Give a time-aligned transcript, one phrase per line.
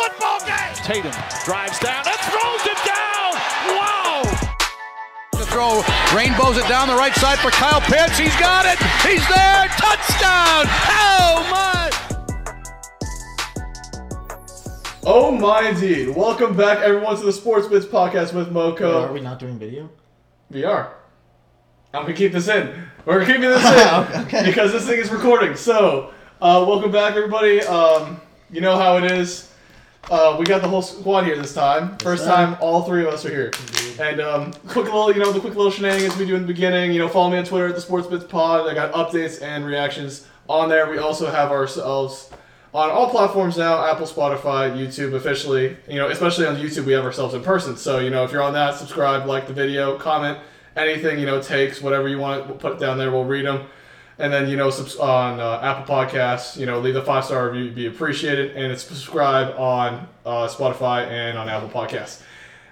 [0.00, 0.74] football game.
[0.84, 1.12] Tatum
[1.44, 3.30] drives down and throws it down.
[3.76, 4.22] Wow.
[5.32, 5.82] To throw,
[6.16, 8.16] rainbows it down the right side for Kyle Pitts.
[8.18, 8.78] He's got it.
[9.06, 9.66] He's there.
[9.76, 10.64] Touchdown.
[10.88, 11.90] Oh my.
[15.04, 16.16] Oh my indeed.
[16.16, 19.08] Welcome back everyone to the Sports Bits podcast with Moko.
[19.08, 19.90] Are we not doing video?
[20.50, 20.94] We are.
[21.92, 22.72] I'm gonna keep this in.
[23.04, 24.46] We're keeping this in Okay.
[24.46, 25.56] because this thing is recording.
[25.56, 27.60] So, uh, welcome back everybody.
[27.62, 28.20] Um,
[28.50, 29.49] you know how it is.
[30.08, 31.96] Uh, we got the whole squad here this time.
[31.98, 33.52] First time all three of us are here.
[34.00, 36.92] And um, quick little, you know, the quick little shenanigans we do in the beginning.
[36.92, 38.68] You know, follow me on Twitter at the Sports Bits Pod.
[38.68, 40.90] I got updates and reactions on there.
[40.90, 42.30] We also have ourselves
[42.72, 45.76] on all platforms now Apple, Spotify, YouTube officially.
[45.88, 47.76] You know, especially on YouTube, we have ourselves in person.
[47.76, 50.38] So, you know, if you're on that, subscribe, like the video, comment
[50.76, 53.66] anything, you know, takes, whatever you want to put down there, we'll read them.
[54.20, 54.70] And then, you know,
[55.00, 58.56] on uh, Apple Podcasts, you know, leave the five star review, be appreciated.
[58.56, 62.22] And subscribe on uh, Spotify and on Apple Podcasts.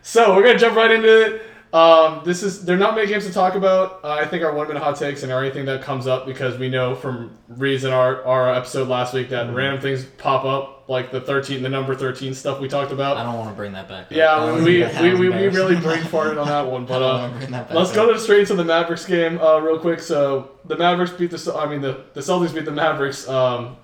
[0.02, 1.42] So we're gonna jump right into it.
[1.72, 4.00] Um, this is they're not many games to talk about.
[4.02, 6.70] Uh, I think our one minute hot takes and anything that comes up because we
[6.70, 11.20] know from reason our our episode last week that random things pop up like the
[11.20, 13.18] thirteen the number thirteen stuff we talked about.
[13.18, 14.06] I don't want to bring that back.
[14.06, 14.12] up.
[14.12, 15.80] Yeah, That we, we, we, we really embarrassing.
[15.82, 17.96] brain farted on that one, but I don't uh, wanna bring that back let's up.
[17.96, 20.00] go to straight into the Mavericks game uh, real quick.
[20.00, 23.28] So the Mavericks beat the I mean the, the Celtics beat the Mavericks.
[23.28, 23.76] Um,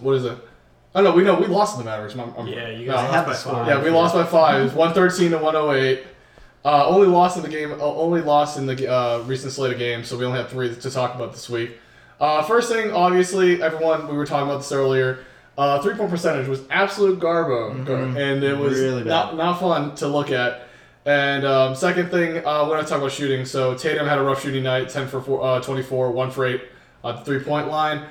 [0.00, 0.38] what is it?
[0.94, 2.16] Oh no, we know we lost to the Mavericks.
[2.16, 3.66] I'm- I'm- Yeah, you no, guys I lost by five.
[3.68, 4.60] yeah, we lost by five.
[4.62, 6.02] It was one thirteen to one hundred eight.
[6.66, 7.70] Uh, only lost in the game.
[7.70, 10.08] uh, Only lost in the uh, recent slate of games.
[10.08, 11.78] So we only have three to talk about this week.
[12.20, 15.20] Uh, first thing, obviously, everyone we were talking about this earlier.
[15.56, 17.70] Uh, three point percentage was absolute garbo,
[18.16, 20.62] and it was Really not not fun to look at.
[21.06, 23.44] And um, second thing, uh, we're gonna talk about shooting.
[23.46, 26.44] So Tatum had a rough shooting night, ten for four, uh, twenty four, one for
[26.46, 26.62] eight
[27.04, 28.02] at the three point line.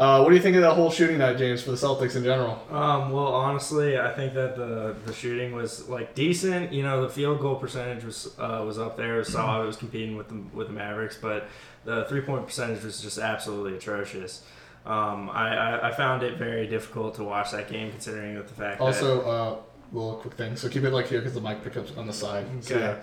[0.00, 2.24] Uh, what do you think of that whole shooting night, James, for the Celtics in
[2.24, 2.58] general?
[2.70, 6.72] Um, well, honestly, I think that the the shooting was like decent.
[6.72, 9.16] You know, the field goal percentage was uh, was up there.
[9.16, 9.64] It was solid.
[9.64, 11.48] It was competing with the with the Mavericks, but
[11.84, 14.42] the three point percentage was just absolutely atrocious.
[14.86, 18.54] Um, I, I, I found it very difficult to watch that game, considering that the
[18.54, 19.56] fact that Also, uh,
[19.92, 20.56] little quick thing.
[20.56, 22.46] So keep it like here because the mic pickups on the side.
[22.64, 22.98] So, Okay.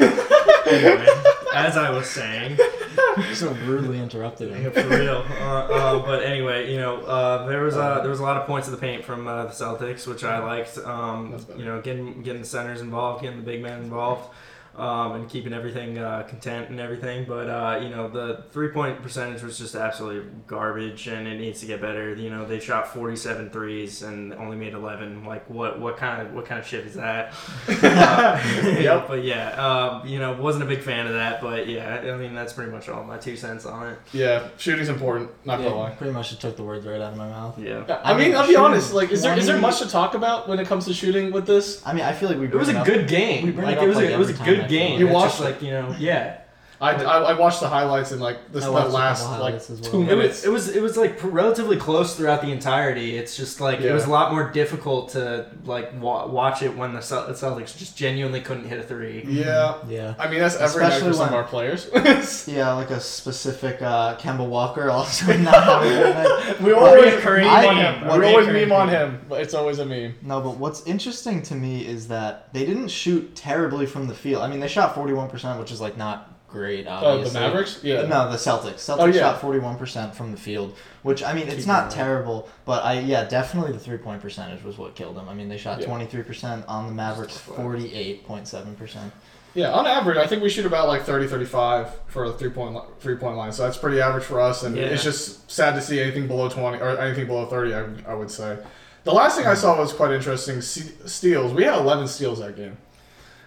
[0.00, 0.26] yeah.
[0.66, 1.06] Anyway,
[1.54, 2.56] as I was saying,
[3.34, 5.24] so rudely interrupted Yeah, for real.
[5.40, 8.46] Uh, uh, but anyway, you know, uh, there was uh, there was a lot of
[8.46, 10.78] points of the paint from uh, the Celtics, which I liked.
[10.78, 14.32] Um, you know, getting getting the centers involved, getting the big men involved,
[14.80, 17.24] um, and keeping everything uh, content and everything.
[17.26, 21.60] But uh, you know, the three point percentage was just absolutely garbage, and it needs
[21.60, 22.14] to get better.
[22.14, 25.24] You know, they shot 47 threes and only made 11.
[25.24, 27.34] Like, what what kind of what kind of shit is that?
[27.68, 28.40] Uh,
[28.80, 29.08] Yep.
[29.08, 31.40] But yeah, um, you know, wasn't a big fan of that.
[31.40, 33.98] But yeah, I mean, that's pretty much all my two cents on it.
[34.12, 35.30] yeah, shooting's important.
[35.44, 35.90] Not gonna lie.
[35.90, 37.58] pretty much just took the words right out of my mouth.
[37.58, 37.84] Yeah.
[37.88, 38.92] Yeah, I, I mean, mean, I'll be honest.
[38.92, 41.46] Like, is there is there much to talk about when it comes to shooting with
[41.46, 41.84] this?
[41.86, 42.46] I mean, I feel like we.
[42.46, 43.52] It was a up- good game.
[43.52, 45.00] bring Like it it was like, a, it was a good I game.
[45.00, 46.38] You It's watched just like you know, yeah.
[46.82, 49.90] I, I, I watched the highlights in like this the last like as well.
[49.90, 50.28] two It minutes.
[50.28, 53.18] was, it was it was like relatively close throughout the entirety.
[53.18, 56.94] It's just like it was a lot more difficult to like wa- watch it when
[56.94, 59.22] the Cel- the Celtics just genuinely couldn't hit a three.
[59.28, 59.74] yeah.
[59.88, 60.14] Yeah.
[60.18, 61.90] I mean, that's every night for Especially some of our players.
[62.48, 67.44] Yeah, like a specific uh, Kemba Walker also not having a we Well, always reoccurring
[67.44, 68.08] meme on him.
[68.08, 70.14] what We always reoccurring meme on him, but it's always a meme.
[70.22, 74.42] No, but what's interesting to me is that they didn't shoot terribly from the field.
[74.42, 77.32] I mean, they shot 41%, which is like not great, Oh, obviously.
[77.34, 77.80] the Mavericks.
[77.82, 78.02] Yeah.
[78.02, 78.76] No, the Celtics.
[78.76, 79.20] Celtics Oh, yeah.
[79.20, 81.92] shot 41% from the field, which I mean, it's Keep not going.
[81.92, 85.28] terrible, but I yeah, definitely the three-point percentage was what killed them.
[85.28, 89.12] I mean, they shot 23% on the Mavericks, 48.7%.
[89.54, 92.74] Yeah, on average, I think we shoot about like 30, 35 for a three point
[92.74, 93.50] li- three point line.
[93.52, 94.84] So that's pretty average for us, and Yeah.
[94.84, 97.74] it's just sad to see anything below twenty or anything below thirty.
[97.74, 98.58] I, would- I would say.
[99.02, 99.60] The last thing I hmm.
[99.60, 100.60] saw was quite interesting.
[100.60, 101.52] Steals.
[101.52, 102.76] We had eleven steals that game.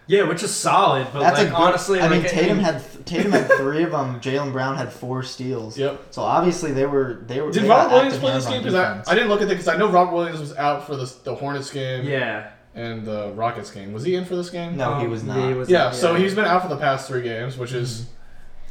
[0.08, 1.08] Yeah, which is solid.
[1.14, 4.20] But That's like a good, honestly, I mean, Tatum had Tatum had three of them.
[4.20, 5.78] Jaylen Brown had four steals.
[5.78, 6.08] Yep.
[6.12, 7.52] So obviously they were they were.
[7.52, 8.62] Did they Robert Williams play this game?
[8.64, 9.02] Because I.
[9.12, 11.36] I didn't look at it because I know Robert Williams was out for the the
[11.36, 12.52] Hornets game yeah.
[12.76, 13.94] and the Rockets game.
[13.94, 14.76] Was he in for this game?
[14.78, 15.38] No, he Um, was not.
[15.48, 18.08] he was Yeah, not, so he's been out for the past three games, which is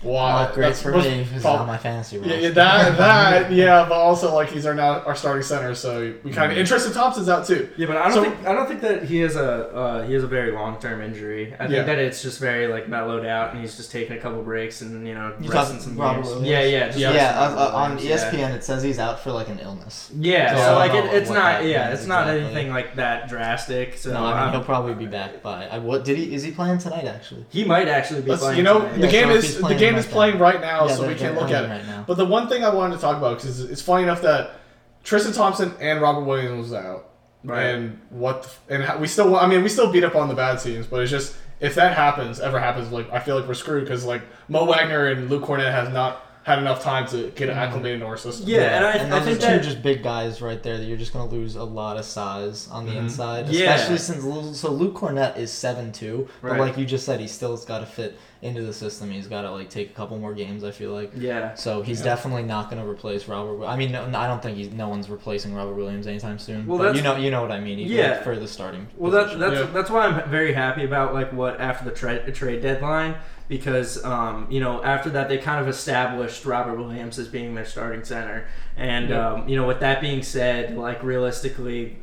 [0.03, 0.43] why.
[0.45, 1.23] Not great that's- for me.
[1.25, 2.41] He's prob- on my fantasy Yeah, roster.
[2.41, 6.33] yeah, that, that, yeah, but also like he's our now our starting center, so we
[6.33, 6.59] kind of.
[6.59, 7.69] And Tristan Thompson's out too.
[7.77, 10.15] Yeah, but I don't So- think I don't think that he has a uh, he
[10.15, 11.55] has a very long term injury.
[11.55, 11.83] I think Yeah.
[11.85, 15.07] that it's just very like mellowed out, and he's just taking a couple breaks and
[15.07, 16.27] you know You resting some Robert games.
[16.29, 16.49] Williams?
[16.49, 18.55] Yeah, yeah, just Yeah, resting uh, uh, on ESPN yeah.
[18.55, 20.11] it says he's out for like an illness.
[20.19, 22.45] Yeah, So so, like it, it's not yeah, means it's not exactly.
[22.45, 23.97] anything like that drastic.
[23.99, 25.67] So no, I mean he'll probably be back by.
[25.69, 26.35] I, what did he?
[26.35, 27.05] Is he playing tonight?
[27.05, 27.45] Actually.
[27.51, 28.59] he might actually be Let's, playing.
[28.59, 29.01] you know, tonight.
[29.01, 31.09] the Yeah, game so is the playing game right is playing right now, Yeah, so
[31.09, 31.69] we can't look at it.
[31.69, 32.05] right now.
[32.07, 34.61] But the one thing I wanted to talk about because it's funny enough that
[35.05, 37.11] Tristan Thompson and Robert Williams was out,
[37.45, 37.63] Right.
[37.63, 40.35] And what the and how, we still I mean we still beat up on the
[40.35, 43.55] bad teams, but it's just if that happens ever happens like I feel like we're
[43.55, 47.49] screwed because like Mo Wagner and Luke Kornet has not had enough time to get
[47.49, 47.59] mm-hmm.
[47.59, 48.49] acclimated into our system.
[48.49, 50.77] Yeah, and I, and I those think are two that just big guys right there
[50.77, 53.03] that you're just going to lose a lot of size on the mm-hmm.
[53.03, 53.49] inside.
[53.49, 53.75] Yeah.
[53.75, 56.61] Especially since Lu- so Luke Kornet is seven two, but Right.
[56.61, 59.11] like you just said, he still's got to fit into the system.
[59.11, 60.65] He's got to like take a couple more games.
[60.65, 61.13] I feel like.
[61.17, 61.55] yeah.
[61.55, 62.07] So he's Yeah.
[62.07, 63.65] definitely not going to replace Robert.
[63.65, 66.67] I mean, no, I don't think he's no one's replacing Robert Williams anytime soon.
[66.67, 67.79] Well, but you know, you know what I mean.
[67.79, 68.11] He, Yeah.
[68.13, 68.89] like, for the starting.
[68.97, 69.41] Well, that, position.
[69.41, 69.67] that's Yeah.
[69.73, 73.15] that's why I'm very happy about like what after the tra- trade deadline
[73.49, 77.65] because um, you know after that they kind of established Robert Williams as being their
[77.67, 78.47] starting center,
[78.77, 79.29] and Yeah.
[79.35, 81.99] um, you know with that being said, like realistically,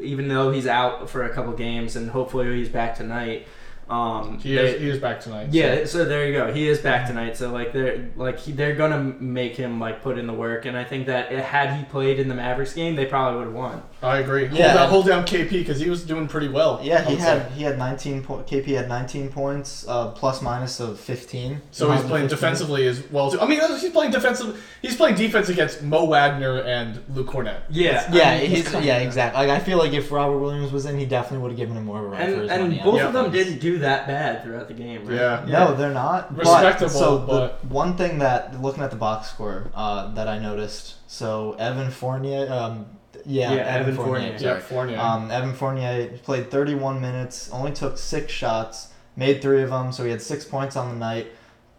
[0.00, 3.46] even though he's out for a couple games and hopefully he's back tonight,
[3.88, 5.48] um, He they- is he is back tonight.
[5.50, 6.52] yeah, so there you go.
[6.52, 7.36] He is back tonight.
[7.36, 10.76] So like they're like he, they're gonna make him like put in the work, and
[10.76, 13.54] I think that it, had he played in the Mavericks game, they probably would have
[13.54, 13.82] won.
[14.02, 14.48] I agree.
[14.52, 14.68] Yeah.
[14.68, 16.80] Hold, down, hold down KP because he was doing pretty well.
[16.82, 17.52] Yeah, he had say.
[17.54, 21.60] he had 19 po- KP had 19 points, uh, plus minus of 15.
[21.70, 22.28] So he's playing 15.
[22.28, 23.40] defensively as well too.
[23.40, 24.62] I mean, he's playing defensive.
[24.82, 27.60] He's playing defense against Mo Wagner and Luke Kornet.
[27.70, 29.46] Yeah, Yeah, I mean, he's, yeah, exactly.
[29.46, 31.84] Like I feel like if Robert Williams was in, he definitely would have given him
[31.86, 32.80] more of a run for And his and money.
[32.84, 33.06] both Yeah.
[33.06, 35.04] of them didn't do that bad throughout the game.
[35.06, 35.16] Right?
[35.16, 35.44] Yeah.
[35.48, 36.36] No, they're not.
[36.36, 40.28] Respectable, But, so but- the one thing that looking at the box score uh, that
[40.28, 40.94] I noticed.
[41.10, 42.86] So Evan Fournier, um,
[43.24, 44.30] yeah, Yeah, Evan, Evan Fournier.
[44.32, 44.38] Fournier.
[44.40, 44.98] Yeah, Fournier.
[44.98, 50.04] Um, Evan Fournier played 31 minutes, only took six shots, made three of them, so
[50.04, 51.28] he had six points on the night,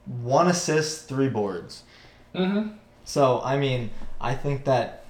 [0.06, 1.84] one assist, three boards.
[2.34, 2.70] mm-hmm.
[3.04, 5.05] So I mean, I think that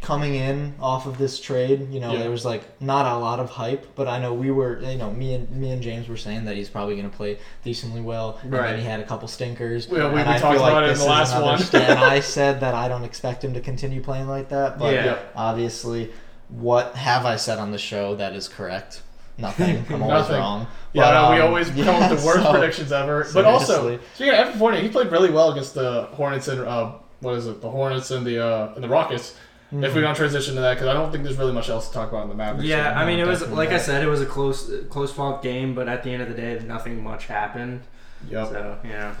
[0.00, 2.20] coming in off of this trade, you know, Yeah.
[2.20, 5.10] there was like not a lot of hype, but I know we were, you know,
[5.10, 8.38] me and me and James were saying that he's probably going to play decently well.
[8.42, 8.68] And Right.
[8.70, 9.86] then he had a couple stinkers.
[9.90, 11.58] Yeah, we- and we I talked feel like about it in the last one.
[11.58, 14.94] st- and I said that I don't expect him to continue playing like that, but
[14.94, 15.04] Yeah.
[15.04, 15.16] Yeah.
[15.34, 16.10] obviously,
[16.48, 19.02] what have I said on the show that is correct?
[19.36, 19.84] Nothing.
[19.90, 20.36] I'm always Nothing.
[20.36, 20.66] wrong.
[20.92, 23.26] Yeah, But, no, we um, always yeah, come with the worst so- predictions ever.
[23.34, 24.06] But also, seriously.
[24.14, 27.46] speaking of Evan Fournier, he played really well against the Hornets and uh, what is
[27.46, 27.60] it?
[27.60, 29.34] The Hornets and the uh, and the Rockets.
[29.68, 29.84] Mm-hmm.
[29.84, 31.94] If we don't transition to that, because I don't think there's really much else to
[31.94, 32.66] talk about in the Mavericks.
[32.66, 35.42] Yeah, I mean, it was definitely like I said, it was a close, close fought
[35.42, 37.82] game, but at the end of the day, nothing much happened.
[38.30, 38.48] Yep.
[38.48, 39.14] So yeah,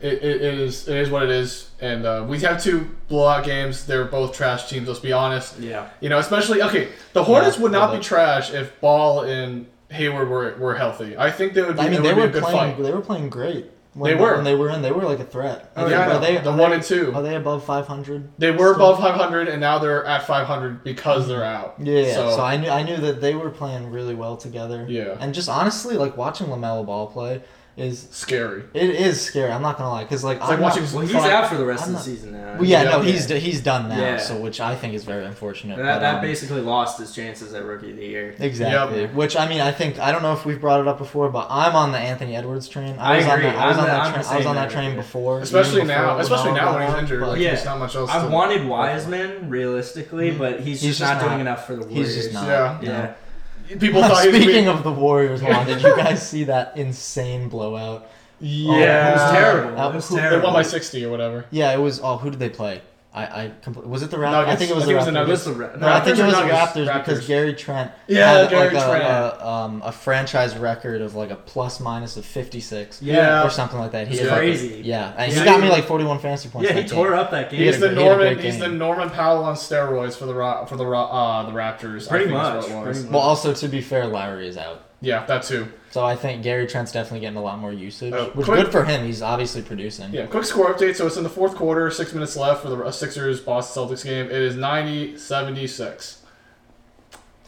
[0.00, 3.44] It, it, it is it is what it is, and uh, we have two blowout
[3.44, 3.84] games.
[3.84, 4.88] They're both trash teams.
[4.88, 5.58] Let's be honest.
[5.60, 6.88] yeah, You know, especially okay.
[7.12, 11.18] The Hornets Yeah, would not but- be trash if Ball and Hayward were, were healthy.
[11.18, 11.82] I think they would be.
[11.82, 12.76] I mean, it they were be good playing.
[12.76, 12.82] fight.
[12.82, 13.66] They were playing great.
[13.94, 14.34] When They were.
[14.36, 14.80] when they were in.
[14.80, 15.70] They were like a threat.
[15.76, 17.12] Oh, yeah, are they the are one they- and two.
[17.14, 18.30] Are they above 500?
[18.38, 18.86] They were still?
[18.92, 21.74] above 500, and now they're at 500 because they're out.
[21.78, 24.86] Yeah, So, so, I knew I knew that they were playing really well together.
[24.88, 25.16] Yeah.
[25.20, 27.42] and just honestly, like watching LaMelo Ball play
[27.76, 28.64] is scary.
[28.74, 29.50] it is scary.
[29.50, 30.92] I'm not gonna lie, because like It's like I'm not- watching.
[30.92, 31.30] well, he's Fine.
[31.30, 32.52] out for the rest I'm of the not- season now.
[32.56, 33.12] Well, yeah, Yeah, no, yeah.
[33.12, 33.96] he's he's done now.
[33.98, 34.18] Yeah.
[34.18, 35.78] So which I think is very unfortunate.
[35.78, 38.34] that, but, that um, basically lost his chances at rookie of the year.
[38.38, 39.00] Exactly.
[39.02, 39.14] Yep.
[39.14, 41.46] Which I mean, I think I don't know if we've brought it up before, but
[41.48, 42.96] I'm on the Anthony Edwards train.
[42.98, 43.34] I I was agree.
[43.36, 43.56] on that.
[43.56, 44.24] I was I'm on the- that I'm train.
[44.26, 45.40] I was on that train before.
[45.40, 47.22] Especially before now, especially now when got he's injured.
[47.22, 47.52] Like, Yeah.
[47.52, 48.10] there's not much else.
[48.10, 51.86] I to, wanted Wiseman realistically, but he's, He's just, just not, doing enough for the
[51.86, 52.14] Warriors.
[52.14, 52.82] He's just not.
[52.82, 53.14] Yeah.
[53.62, 53.68] No.
[53.70, 53.78] Yeah.
[53.78, 58.08] People thought Speaking gonna of the Warriors, hold did you guys see that insane blowout?
[58.40, 59.76] Yeah, yeah, it was terrible.
[59.76, 61.44] That It was was- They won by 60 or whatever.
[61.50, 62.00] Yeah, it was.
[62.02, 62.80] Oh, who did they play?
[63.14, 64.28] I, I compl- was it the Raptors?
[64.28, 64.58] I Nuggets.
[64.58, 65.56] think it was I the think it was the Raptors.
[65.58, 65.80] Nuggets.
[65.82, 66.58] No, I think it was the Nuggets?
[66.90, 69.04] Raptors, because Gary Trent Yeah, had Gary like a, Trent.
[69.04, 73.44] A, um, a franchise record of like a plus minus of 56 Yeah.
[73.44, 74.08] or something like that.
[74.08, 74.80] He It's had like a- crazy.
[74.82, 76.70] yeah, and Yeah, he got he- me like 41 fantasy points.
[76.70, 76.96] Yeah, he that game.
[77.04, 77.60] tore up that game.
[77.60, 78.34] He's had the a- he Norman.
[78.34, 78.68] great He's the.
[78.68, 80.32] Norman Powell on steroids for the
[80.66, 82.06] for the uh, the Raptors.
[82.06, 82.82] I Pretty think much, what it was.
[82.84, 83.12] pretty much.
[83.12, 84.84] Well, also to be fair, Lowry is out.
[85.02, 85.66] Yeah, that too.
[85.90, 88.72] So I think Gary Trent's definitely getting a lot more usage, Oh, which quick- good
[88.72, 89.04] for him.
[89.04, 90.10] He's obviously producing.
[90.14, 90.94] Yeah, quick score update.
[90.96, 94.26] So it's in the fourth quarter, six minutes left for the Sixers Boston Celtics game.
[94.26, 96.22] It is 90 76.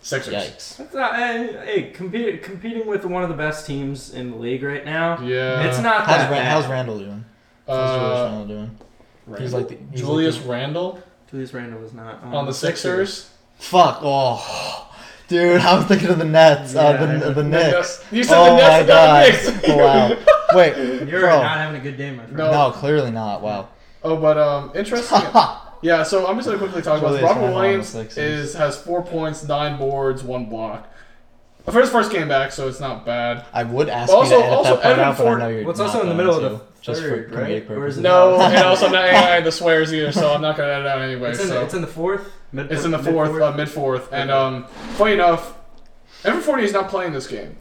[0.03, 0.35] Sixers.
[0.35, 0.81] Yikes.
[0.81, 4.63] It's not, hey, hey, compete, competing with one of the best teams in the league
[4.63, 5.19] right now.
[5.23, 5.63] Yeah.
[5.63, 6.45] It's not How's, that Ra- bad.
[6.53, 7.25] how's Randle doing?
[7.67, 8.79] How's Julius Uh, Randle doing?
[9.41, 13.31] He's like the, he's Julius like the- Randle Julius Randle was not on the Sixers.
[13.59, 14.01] Fuck.
[14.03, 14.91] Oh,
[15.29, 16.75] dude, I'm thinking of the Nets.
[16.75, 17.07] uh, Yeah.
[17.19, 18.05] the the Knicks.
[18.11, 19.33] You said oh the Nets my and god.
[19.33, 19.69] not the Knicks.
[19.69, 20.37] wow.
[20.57, 20.77] Wait,
[21.09, 21.43] You're bro.
[21.43, 22.37] not having a good day, my friend.
[22.37, 22.51] No.
[22.51, 23.43] No, clearly not.
[23.43, 23.69] Wow.
[24.03, 25.19] Oh, but um, interesting.
[25.83, 27.21] yeah, so I'm just gonna quickly talk about this.
[27.21, 28.19] Julius Robert Randle on the Williams Sixers.
[28.19, 30.91] is has four points, nine boards, one block.
[31.65, 33.47] For his first game back, so it's not bad.
[33.55, 35.39] I would ask Also- you to edit also that part Evan out, but I Ford-
[35.39, 37.31] know you're Well, it's not also in the going middle of to, the just third,
[37.33, 37.51] for right?
[37.53, 37.99] Or is purposes.
[37.99, 40.87] it No, and also I'm not adding the swears either, so I'm not gonna edit
[40.87, 41.31] out anyway.
[41.31, 42.31] It's in, so the, it's in the fourth.
[42.55, 45.59] Mid, It's in the fourth, mid- uh, mid fourth, and um, funny enough,
[46.25, 47.57] Evan Fournier is not playing this game.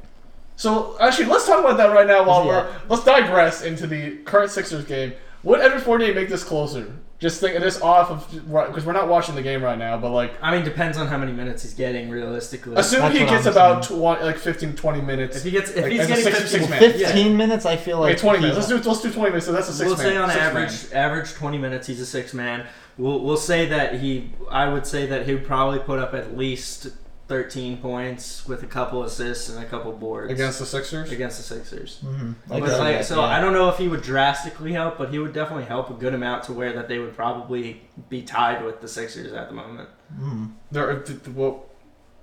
[0.55, 2.23] So actually, let's talk about that right now.
[2.23, 5.13] While he we're let's digress into the current Sixers game.
[5.41, 6.93] Would Evan Fournier make this closer?
[7.23, 8.29] Just think this off of
[8.67, 11.17] because we're not watching the game right now, but like I mean, depends on how
[11.17, 12.75] many minutes he's getting realistically.
[12.75, 15.37] assume That's he what gets I'm about 20, like 15, 20 minutes.
[15.37, 16.79] if he gets, if like, he's as a getting six- 15, six man.
[16.81, 18.57] 15 minutes, I feel like Okay, twenty minutes.
[18.69, 19.45] Let's do let's do twenty minutes.
[19.45, 20.05] So that's a six we'll man.
[20.05, 21.03] say on six average, man.
[21.11, 22.65] average 20 minutes, he's a six man.
[22.97, 26.37] We'll we'll say that he, I would say that he would probably put up at
[26.37, 26.89] least
[27.27, 31.11] 13 points with a couple assists and a couple boards against the Sixers.
[31.11, 31.99] against the Sixers.
[32.03, 32.35] Mhm.
[32.47, 33.27] But Like, like, so yeah.
[33.27, 36.13] I don't know if he would drastically help, but he would definitely help a good
[36.13, 39.89] amount to where that they would probably be tied with the Sixers at the moment
[40.19, 40.51] Mhm.
[40.71, 41.65] There, th- th- well,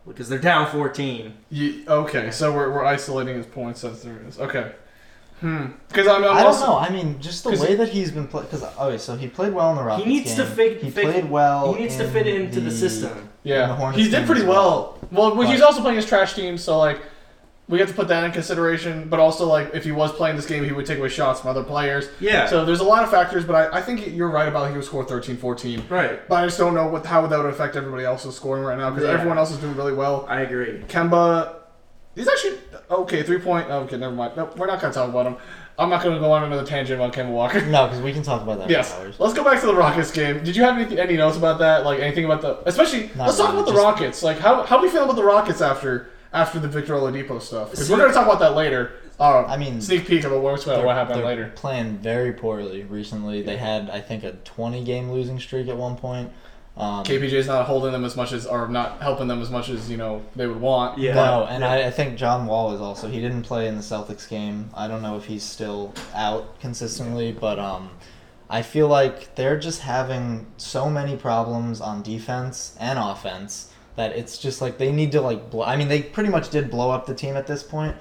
[0.07, 1.35] because they're down 14.
[1.51, 4.39] you, okay, so we're, we're isolating his points as there is.
[4.39, 4.73] Okay.
[5.41, 5.67] Hmm.
[5.89, 6.77] Because I mean, I'm I don't also, know.
[6.79, 8.47] I mean, just the way that he's been playing.
[8.47, 11.31] Because okay, so he played well in the Rockets needs to fit- He fit- played
[11.31, 11.73] well.
[11.75, 13.29] he needs to fit into the, system.
[13.43, 14.99] Yeah, the he did pretty as well.
[15.11, 17.01] Well, well he's also playing his trash team, so like
[17.69, 19.09] we have to put that in consideration.
[19.09, 21.51] But also, like if he was playing this game, he would take away shots from
[21.51, 22.09] other players.
[22.21, 22.47] Yeah.
[22.47, 24.85] So there's a lot of factors, but I, I think you're right about he would
[24.85, 25.85] score 13, 14.
[25.89, 26.29] right.
[26.29, 28.91] But I just don't know what how that would affect everybody else's scoring right now
[28.91, 29.15] because Yeah.
[29.15, 30.27] everyone else is doing really well.
[30.29, 30.81] I agree.
[30.89, 31.55] Kemba,
[32.15, 32.59] he's actually
[32.91, 33.23] okay.
[33.23, 33.69] Three point.
[33.71, 34.37] Okay, never mind.
[34.37, 35.37] No, we're not gonna talk about him.
[35.79, 37.61] I'm not gonna go on another tangent about Kemba Walker.
[37.67, 38.93] No, because we can talk about that Yes.
[38.93, 39.19] for hours.
[39.19, 40.43] Let's go back to the Rockets game.
[40.45, 41.85] Did you have any, any notes about that?
[41.85, 44.23] Like anything about the, especially Not let's talk really, about the just- Rockets.
[44.23, 47.71] Like how how we feel about the Rockets after after the Victor Oladipo stuff?
[47.71, 48.93] Because we're gonna talk about that later.
[49.19, 51.53] Uh, I mean, sneak peek of what, They're- what happened they're later.
[51.55, 53.43] Playing very poorly recently.
[53.43, 56.33] They had, I think, a 20 game losing streak at one point.
[56.77, 59.91] Um, KPJ's not holding them as much as, or not helping them as much as
[59.91, 60.99] you know they would want.
[60.99, 61.15] Yeah.
[61.15, 63.09] No, and I, I think John Wall is also.
[63.09, 64.71] He didn't play in the Celtics game.
[64.75, 67.91] I don't know if he's still out consistently, but um,
[68.49, 74.39] I feel like they're just having so many problems on defense and offense that it's
[74.39, 75.51] just like they need to like.
[75.51, 77.97] Blow, I mean, they pretty much did blow up the team at this point,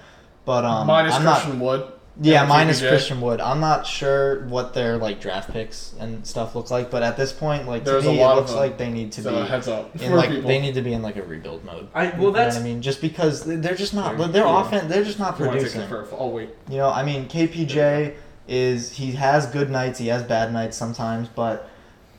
[0.46, 1.92] but um, Minus I'm not- Christian Wood.
[2.22, 2.90] Yeah, and minus KPJ.
[2.90, 3.40] Christian Wood.
[3.40, 7.32] I'm not sure what their like draft picks and stuff look like, but at this
[7.32, 9.48] point, like There's to a me, lot it looks like they need to So be
[9.50, 10.48] heads up in like people.
[10.50, 11.88] they need to be in like a rebuild mode.
[11.94, 14.46] I well You know that's what I mean, just because they're just not They're- their
[14.46, 14.62] yeah.
[14.62, 15.82] offense, they're just not You producing.
[15.82, 16.50] it for- Oh wait.
[16.70, 18.16] You know, I mean, KPJ
[18.48, 21.70] is he has good nights, he has bad nights sometimes, but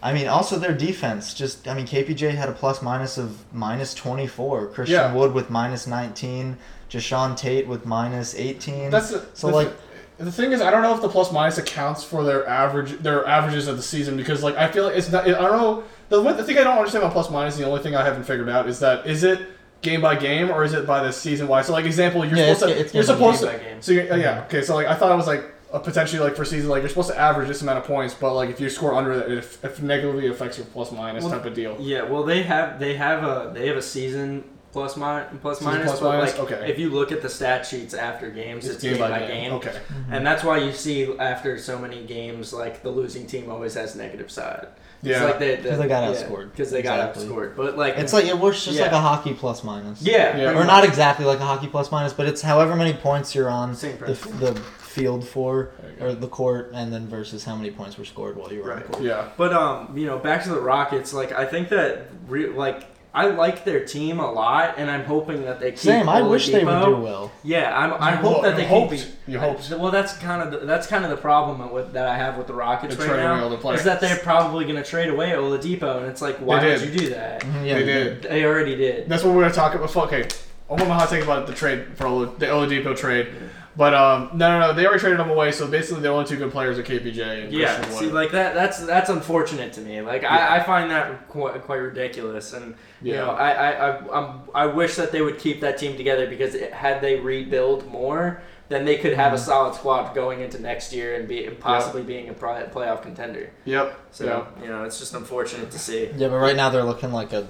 [0.02, 1.35] I mean, also their defense.
[1.35, 4.66] Just I mean, KPJ had a plus minus of minus twenty four.
[4.69, 5.12] Christian Yeah.
[5.12, 6.57] Wood with minus nineteen.
[6.90, 8.88] Jae'Sean Tate with minus eighteen.
[8.90, 9.73] That's the, so the like.
[10.21, 12.99] Thi- the thing is, I don't know if the plus minus accounts for their average,
[13.00, 15.25] their averages of the season because like I feel like it's not.
[15.27, 15.85] I don't know.
[16.09, 18.25] The, one- the thing I don't understand about plus minus, the only thing I haven't
[18.25, 19.41] figured out is that is it
[19.83, 21.67] game by game or is it by the season wise?
[21.67, 23.83] So like example, you're Yeah, supposed it's- to it's you're supposed game to game.
[23.83, 26.35] so you're, uh, yeah okay so like I thought it was like a potentially like
[26.37, 28.69] for season like you're supposed to average this amount of points, but like if you
[28.69, 31.77] score under that, it, aff- it negatively affects your plus minus Well, type of deal.
[31.81, 35.73] Yeah, well, they have they have a they have a season plus mi- plus Season
[35.73, 36.39] minus, plus but minus?
[36.39, 36.71] like Okay.
[36.71, 39.53] if you look at the stat sheets after games, it's, game, by game.
[39.55, 39.77] Okay.
[40.11, 43.97] And that's why you see after so many games, like the losing team always has
[43.97, 44.69] negative side.
[45.03, 45.15] Yeah.
[45.17, 46.50] It's like they, 'Cause they got outscored.
[46.50, 47.27] Because they got Exactly.
[47.35, 47.57] outscored.
[47.57, 50.03] But like It's like it works just like a hockey plus minus.
[50.03, 50.33] yeah, Yeah.
[50.33, 50.67] pretty or much.
[50.67, 53.93] not exactly like a hockey plus minus, but it's however many points you're on Same
[53.93, 54.33] the, principle.
[54.53, 56.07] the field for There you go.
[56.07, 58.77] or the court, and then versus how many points were scored while you were on
[58.79, 58.87] Right.
[58.87, 59.05] the court.
[59.05, 59.25] Yeah.
[59.39, 61.15] But um, you know, back to the Rockets.
[61.15, 65.43] Like I think that re- like I like their team a lot, and I'm hoping
[65.43, 65.79] that they keep.
[65.81, 66.09] Same.
[66.09, 67.33] I wish they would do well.
[67.43, 68.93] Yeah, I'm, I You hope ho- that they you hoped.
[68.93, 69.07] keep.
[69.26, 69.71] You I- hoped.
[69.71, 72.47] well, that's kind of the, that's kind of the problem with that I have with
[72.47, 73.81] the Rockets They're right trading away now all players.
[73.81, 76.81] is that they're probably going to trade away Oladipo, and it's like, why They would
[76.81, 76.93] did.
[76.95, 77.40] you do that?
[77.43, 78.23] Mhm, yeah, they they did.
[78.23, 79.09] They already did.
[79.09, 79.97] That's what we're gonna talk about.
[79.97, 80.29] Okay,
[80.71, 83.29] I want my hot take about the trade for Ola- the Oladipo trade,
[83.77, 85.50] but um, no, no, no, they already traded him away.
[85.50, 88.15] So basically, the only two good players are KPJ and Yeah, Christian see, Wood.
[88.15, 88.55] like that.
[88.55, 90.00] That's that's unfortunate to me.
[90.00, 94.41] Like I, I find that quite, quite ridiculous, and you know, I, I, I, I'm,
[94.55, 98.43] I wish that they would keep that team together because it, had they rebuild more,
[98.69, 99.21] then they could Mm-hmm.
[99.21, 103.50] have a solid squad going into next year and be possibly being a playoff contender.
[103.65, 103.99] Yep.
[104.12, 104.25] So
[104.57, 104.62] yeah.
[104.62, 106.11] you know, it's just unfortunate to see.
[106.17, 107.49] Yeah, but right now they're looking like a.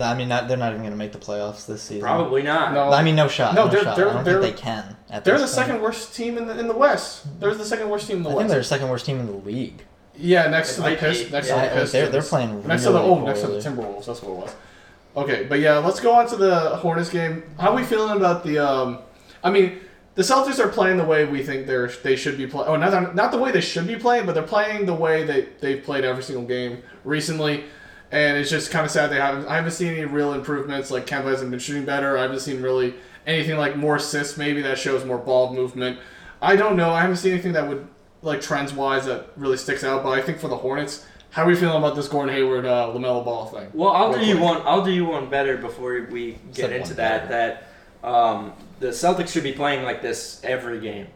[0.00, 2.02] I mean, not, they're not even going to make the playoffs this season.
[2.02, 2.74] Probably not.
[2.74, 2.90] No.
[2.92, 3.54] I mean, no shot.
[3.54, 3.96] No, No, they're- shot.
[3.96, 4.96] they're- I don't they're- think they can.
[5.10, 5.50] At They're the point.
[5.50, 7.40] second worst team in the in the West.
[7.40, 9.26] They're the second worst team in the I think they're the second worst team in
[9.26, 9.84] the league.
[10.16, 11.30] Yeah, next to the might Pist- be.
[11.30, 11.92] next Yeah, to the Pistons.
[11.92, 13.58] they're they're playing Next to the really oh, next to the.
[13.58, 14.06] Timberwolves.
[14.06, 14.54] That's what it was.
[15.16, 17.42] Okay, but yeah, let's go on to the Hornets game.
[17.58, 18.58] How are we feeling about the?
[18.58, 18.98] Um,
[19.42, 19.78] I mean,
[20.16, 22.68] the Celtics are playing the way we think they're they should be playing.
[22.68, 25.60] Oh, not not the way they should be playing, but they're playing the way that
[25.60, 27.64] they've played every single game recently.
[28.10, 29.46] And it's just kind of sad they haven't.
[29.46, 30.90] I haven't seen any real improvements.
[30.90, 32.16] Like Kemba hasn't been shooting better.
[32.16, 32.94] I haven't seen really
[33.26, 34.38] anything like more assists.
[34.38, 35.98] Maybe that shows more ball movement.
[36.40, 36.90] I don't know.
[36.90, 37.86] I haven't seen anything that would
[38.22, 40.02] like trends wise that really sticks out.
[40.02, 42.90] But I think for the Hornets, how are we feeling about this Gordon Hayward uh,
[42.94, 43.70] LaMelo Ball thing?
[43.74, 44.62] Well, I'll Real do you one.
[44.64, 47.28] I'll do you one better before we get Said into one that.
[47.28, 47.68] That
[48.02, 51.08] um, the Celtics should be playing like this every game.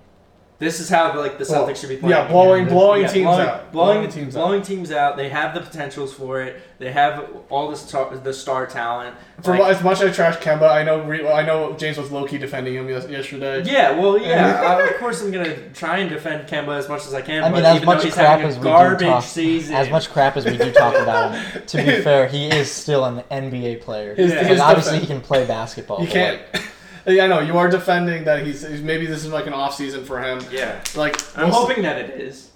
[0.62, 2.14] This is how like the Well, Celtics should be playing.
[2.16, 3.72] yeah, blowing- blowing teams blowing, out.
[3.72, 4.40] blowing, Blowing teams out.
[4.40, 5.16] blowing teams out.
[5.16, 6.62] They have the potentials for it.
[6.78, 9.14] They have all the star, the star talent.
[9.42, 12.10] For Like, as much as I trash Kemba, I know re- I know James was
[12.12, 13.62] low key defending him yesterday.
[13.64, 14.62] yeah, well, yeah.
[14.80, 17.42] uh, of course, I'm gonna try and defend Kemba as much as I can.
[17.42, 20.36] I mean, but as even much crap as we do talk, season, as much crap
[20.36, 24.14] as we do talk about him, to be fair, he is still an NBA player.
[24.14, 26.00] His- Like, his obviously, defense- he can play basketball.
[26.02, 26.40] You can't.
[26.54, 26.62] like,
[27.06, 29.74] yeah, I know you are defending that he's, he's maybe this is like an off
[29.74, 30.40] season for him.
[30.50, 30.82] yeah.
[30.94, 32.50] Like I'm we'll s- hoping that it is.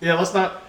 [0.00, 0.62] Yeah, let's not.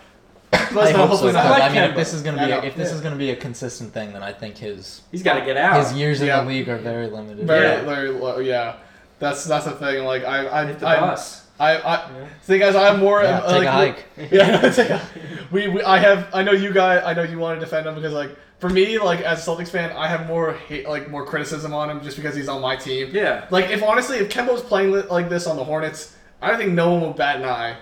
[0.51, 1.09] Let's I not.
[1.09, 1.31] hope so.
[1.31, 2.95] Hopefully I like I mean, if this is gonna be know, if this yeah.
[2.95, 5.83] is gonna be a consistent thing, then I think his He's got to get out.
[5.85, 7.45] his years in the league are very limited.
[7.45, 7.81] Very, Yeah.
[7.85, 8.39] very low.
[8.39, 8.75] Yeah,
[9.19, 10.03] that's that's the thing.
[10.05, 11.45] Like I, I, Hit the I, bus.
[11.59, 12.09] I, I,
[12.43, 13.21] thing is, I'm more.
[13.21, 14.31] Yeah, uh, take like, a hike.
[14.31, 15.01] Yeah, take a,
[15.51, 16.27] we, we, I have.
[16.33, 17.03] I know you guys.
[17.05, 19.69] I know you want to defend him because, like, for me, like as a Celtics
[19.69, 22.75] fan, I have more hate, like more criticism on him just because he's on my
[22.75, 23.09] team.
[23.11, 26.49] Yeah, Like, if honestly, if Kemba was playing li- like this on the Hornets, I
[26.49, 27.75] don't think no one would bat an eye.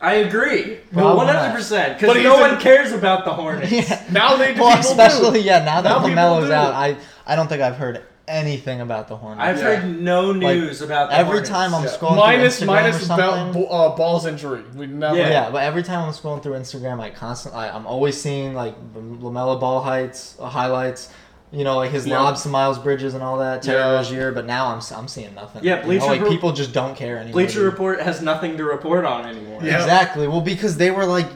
[0.00, 0.78] I agree.
[0.92, 2.00] Probably hundred percent.
[2.00, 3.70] But Because no one cares about the Hornets.
[3.88, 4.04] Yeah.
[4.10, 5.46] Now they Well, especially do.
[5.46, 5.64] yeah.
[5.64, 7.96] Now that Now people LaMelo's out, I I don't think I've heard
[8.28, 9.42] anything about the Hornets.
[9.42, 9.76] I've Yeah.
[9.80, 11.48] heard no news about the Every Hornets.
[11.50, 11.90] time I'm Yeah.
[11.90, 13.66] scrolling minus through Instagram minus or ball, something.
[13.70, 14.62] uh, balls injury.
[14.74, 15.16] We never.
[15.16, 15.28] Yeah.
[15.30, 15.50] Yeah.
[15.50, 19.58] but every time I'm scrolling through Instagram, I constantly, I, I'm always seeing like LaMelo
[19.60, 21.08] Ball heights, uh, highlights.
[21.54, 22.18] You know, like his Yeah.
[22.18, 23.60] lobs to Miles Bridges and all that.
[23.60, 23.90] Terry Yeah.
[23.92, 25.62] Rozier, but now I'm s- I'm seeing nothing.
[25.62, 27.32] Yeah, You Bleacher know, like Report- people just don't care anymore.
[27.34, 27.64] Bleacher dude.
[27.72, 29.60] Report has nothing to report on anymore.
[29.62, 29.74] Yeah.
[29.76, 30.26] Exactly.
[30.26, 31.26] Well, because they were like,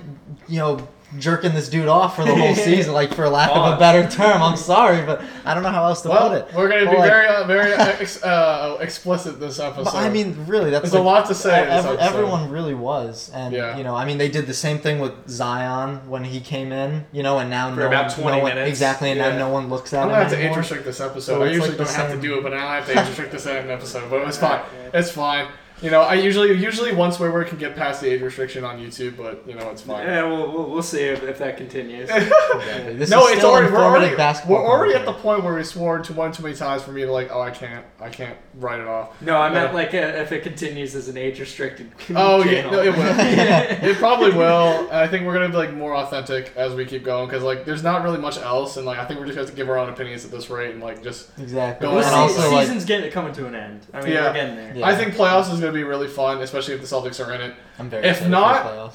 [0.49, 0.79] you know,
[1.19, 4.43] jerking this dude off for the whole season, like for lack of a better term.
[4.43, 6.55] I'm sorry, but I don't know how else to Well, put it.
[6.55, 9.85] we're gonna But, be like- very uh, very uh, ex- uh, explicit this episode.
[9.85, 13.31] But I mean, really, that's There's a lot to say in Every, everyone really was,
[13.35, 13.77] and Yeah.
[13.77, 17.07] you know, I mean, they did the same thing with Zion when he came in,
[17.13, 18.69] you know, and now For no about one, 20 no one- minutes.
[18.71, 19.31] exactly, and Yeah.
[19.31, 20.59] now no one looks at I'm gonna have to age anymore.
[20.59, 21.33] restrict this episode.
[21.37, 23.07] So I usually like don't have to do it, but now I have to age
[23.09, 24.11] restrict this in an episode.
[24.11, 24.61] But it's fine.
[24.95, 25.47] It's fine.
[25.83, 28.79] You know, I usually usually one swear word can get past the age restriction on
[28.79, 30.07] YouTube, but you know it's fine.
[30.07, 32.09] Yeah, we'll, we'll, we'll see if, if that continues.
[32.57, 32.95] Exactly.
[32.95, 35.55] This no, is it's still already we're already basketball we're already at the point where
[35.55, 38.09] we swore to one too many times for me to like, oh, I can't, I
[38.09, 39.21] can't write it off.
[39.21, 39.75] No, I meant Yeah.
[39.75, 41.93] like uh, if it continues as an age restricted.
[42.17, 43.05] Oh yeah, no, it will.
[43.91, 44.87] it probably will.
[44.89, 47.65] And I think we're gonna be like more authentic as we keep going because like
[47.67, 49.69] there's not really much else, and like I think we're just gonna have to give
[49.69, 51.29] our own opinions at this rate and like just.
[51.39, 51.87] Exactly.
[51.87, 52.29] Go The and on.
[52.31, 53.87] se- also, like, season's getting coming to an end.
[53.93, 54.29] I mean, Yeah.
[54.29, 54.77] we're getting there.
[54.77, 54.87] Yeah.
[54.87, 57.55] I think playoffs is gonna be really fun, especially if the Celtics are in it.
[57.79, 58.93] I'm very if not-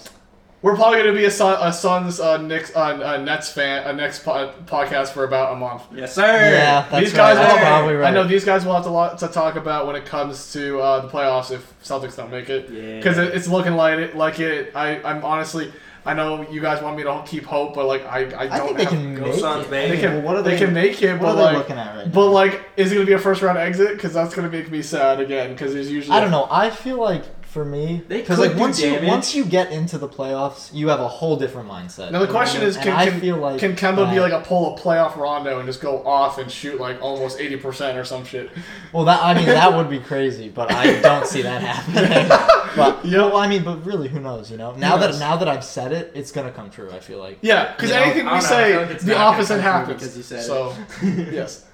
[0.61, 3.93] We're probably gonna be a, Sun, a Suns uh, Knicks uh, uh, Nets fan a
[3.93, 5.81] Nets po- podcast for about a month.
[5.91, 6.21] Yes, sir.
[6.23, 7.47] Yeah, that's these guys right.
[7.47, 8.11] will That's probably right.
[8.11, 10.79] I know these guys will have a lot to talk about when it comes to
[10.79, 12.69] uh, the playoffs if Celtics don't make it.
[12.69, 12.97] Yeah.
[12.97, 14.15] Because it, it's looking like it.
[14.15, 14.71] Like it.
[14.75, 15.01] I.
[15.01, 15.73] I'm honestly.
[16.03, 18.19] I know you guys want me to keep hope, but like I.
[18.19, 19.69] I don't I think they have- can Go make it.
[19.69, 19.95] baby.
[19.95, 20.13] They can.
[20.15, 21.57] Well, what are they, they- can make it, What but are they like.
[21.57, 22.11] looking at right now?
[22.11, 23.93] But like, is it gonna be a first round exit?
[23.95, 25.51] Because that's gonna make me sad again.
[25.51, 26.17] Because there's usually.
[26.17, 26.47] I don't know.
[26.49, 30.07] I feel like for me, because like do once you once you get into the
[30.07, 32.09] playoffs, you have a whole different mindset.
[32.09, 34.39] Now the question is, can, And can, I feel like can Kemba be like a
[34.39, 38.05] pull a playoff Rondo and just go off and shoot like almost eighty percent or
[38.05, 38.49] some shit?
[38.93, 42.29] Well, that I mean that would be crazy, but I don't see that happening.
[42.77, 43.25] but Yeah.
[43.25, 44.49] well, I mean, but really, who knows?
[44.49, 46.89] You know, now that now that I've said it, it's gonna come true.
[46.89, 47.39] I feel like.
[47.41, 49.95] Yeah, because You know, anything we don't know, I say, like the opposite happens.
[49.99, 50.43] because you said it.
[50.43, 51.65] so, yes.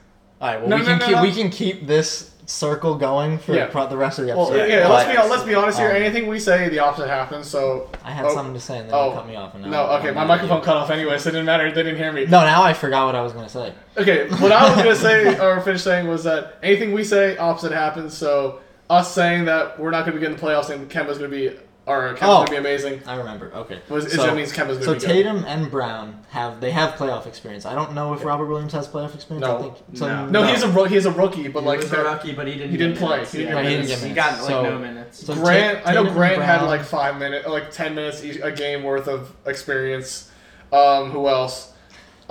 [0.41, 0.59] All right.
[0.59, 1.21] Well, No, we no, can no, keep no.
[1.21, 3.65] we can keep this circle going for Yeah.
[3.67, 4.69] pro- the rest of the Well, episode.
[4.69, 4.87] yeah.
[4.87, 5.89] Let's be let's be honest here.
[5.89, 7.47] um, Anything we say, the opposite happens.
[7.47, 8.33] So I had Oh.
[8.33, 9.09] something to say and then Oh.
[9.09, 9.53] you cut me off.
[9.53, 10.63] And now no, okay, I'm my microphone you.
[10.63, 11.69] cut off anyway, so it didn't matter.
[11.69, 12.25] They didn't hear me.
[12.25, 13.73] No, now I forgot what I was gonna say.
[13.97, 14.95] Okay, what I was gonna
[15.35, 18.15] say or finish saying was that anything we say, opposite happens.
[18.15, 21.51] So us saying that we're not gonna be getting the playoffs and Kemba's gonna be
[21.87, 22.37] or Kemba's Oh.
[22.39, 23.01] gonna be amazing.
[23.07, 23.51] I remember.
[23.55, 23.79] Okay.
[23.89, 25.07] Was it So- just means Kemba's gonna So be good.
[25.07, 27.65] Tatum and Brown have they have playoff experience.
[27.65, 29.47] I don't know if Robert Williams has playoff experience.
[29.47, 29.57] No.
[29.57, 30.07] I think so.
[30.07, 30.25] No.
[30.27, 32.53] No, he's a ro- he's a rookie, but He like was a rookie, but he
[32.55, 32.71] didn't.
[32.71, 33.09] he didn't play.
[33.17, 33.31] minutes.
[33.31, 34.63] He didn't Yeah, get he didn't- He He got like minutes.
[34.63, 35.25] no minutes.
[35.25, 38.23] So Grant, Ta- I know Tatum and Grant had like five minutes, like ten minutes
[38.23, 40.29] each, a game worth of experience.
[40.73, 41.71] Um, who else?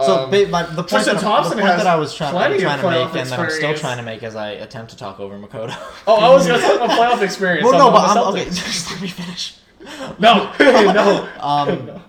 [0.05, 2.15] So Um, ba- my, the point, Tristan that, Thompson the point has that I was
[2.15, 3.81] trying, plenty of trying to playoff make, and that I'm still experience.
[3.81, 5.75] trying to make as I attempt to talk over Makoto.
[6.07, 7.65] oh, I was gonna talk about playoff experience.
[7.65, 8.45] well, no, but I'm, okay.
[8.51, 9.57] Just let me finish.
[10.19, 11.29] No, no.
[11.41, 12.03] Um,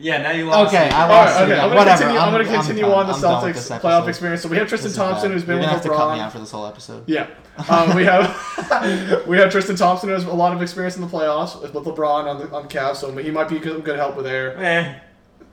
[0.00, 0.72] Yeah, now you lost.
[0.72, 0.94] Okay, me.
[0.94, 1.52] I lost right, okay.
[1.54, 2.20] I'm gonna Whatever, continue.
[2.20, 4.42] I'm, I'm- gonna I'm continue on the I'm Celtics playoff experience.
[4.42, 5.34] So we have Tristan Thompson, bad.
[5.34, 6.24] who's been You're with gonna have to cut me LeBron.
[6.24, 7.02] out for this whole episode.
[7.08, 7.26] Yeah,
[7.68, 11.08] um, we have we have Tristan Thompson who has a lot of experience in the
[11.08, 14.14] playoffs with LeBron on the on the Cavs, so he might be good, good help
[14.14, 14.56] with there.
[14.62, 14.94] Eh,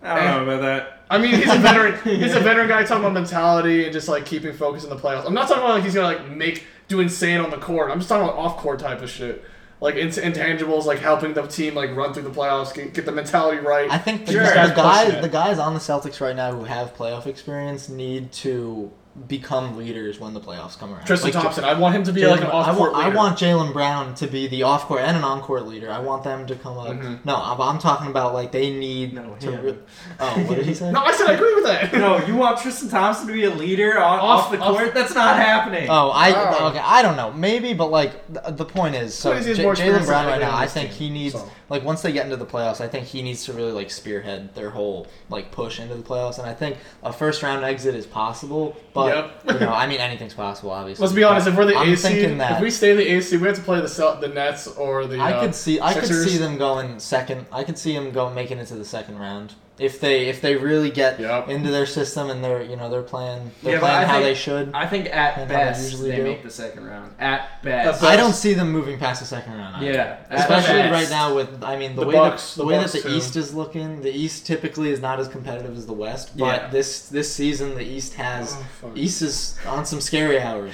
[0.05, 0.91] I don't know about that.
[1.09, 1.99] I mean, he's a veteran.
[2.03, 5.25] he's a veteran guy talking about mentality and just like keeping focus in the playoffs.
[5.25, 7.91] I'm not talking about like he's gonna like make do insane on the court.
[7.91, 9.43] I'm just talking about off court type of shit,
[9.81, 13.11] like int- intangibles, like helping the team like run through the playoffs, get, get the
[13.11, 13.89] mentality right.
[13.91, 14.43] I think the, Sure.
[14.43, 15.21] the Guys pushing guys, it.
[15.21, 18.91] the guys on the Celtics right now who have playoff experience need to
[19.27, 21.05] become leaders when the playoffs come around.
[21.05, 21.63] Tristan Like, Thompson.
[21.63, 23.39] I want him to be Jaylen like an Brown- off I court want, I want
[23.39, 25.89] Jaylen Brown to be the off court and an on court leader.
[25.89, 26.87] I want them to come up.
[26.87, 27.19] Mhm.
[27.23, 29.51] No, I'm, I'm talking about like they need No, to.
[29.51, 29.63] him.
[29.65, 29.77] Re-
[30.19, 30.91] oh, what did he say?
[30.91, 31.93] No, I said I agree with that.
[31.93, 34.93] No, you want Tristan Thompson to be a leader on, Off- off, the off- court?
[34.93, 35.87] That's not happening.
[35.89, 36.67] Oh, I Oh.
[36.67, 36.79] okay.
[36.83, 39.63] I don't know, maybe, but like the, the point is, so Point is he's J-
[39.63, 41.49] Jaylen Brown right now, I think team, he needs so.
[41.69, 44.53] Like once they get into the playoffs, I think he needs to really like spearhead
[44.55, 48.05] their whole like push into the playoffs, and I think a first round exit is
[48.05, 49.59] possible, but Yep.
[49.61, 51.03] you know, I mean, anything's possible, obviously.
[51.03, 51.47] Let's be honest.
[51.47, 54.17] If we're the I'm AC, if we stay the AC, we have to play the
[54.21, 55.19] the Nets or the.
[55.19, 57.45] I uh, could see I could see them going second.
[57.51, 60.55] I could see them go making it to the second round if they if they
[60.55, 61.49] really get Yep.
[61.49, 64.33] into their system and they're you know they're playing they're Yeah, playing how think- they
[64.35, 64.71] should.
[64.73, 67.13] I think at And how they best they make the second round.
[67.19, 68.01] At At best.
[68.01, 68.03] best.
[68.03, 69.75] I don't see them moving past the second round.
[69.83, 69.91] either.
[69.93, 70.17] Yeah.
[70.29, 70.93] at Especially best.
[70.93, 73.03] right now with I mean the, The way Bucks- that, the, the way Bucks that
[73.03, 73.15] the too.
[73.15, 76.37] East is looking, the East typically is not as competitive as the West.
[76.37, 76.67] But Yeah.
[76.69, 78.91] this this season the East has Oh.
[78.95, 80.73] East is on some scary hours.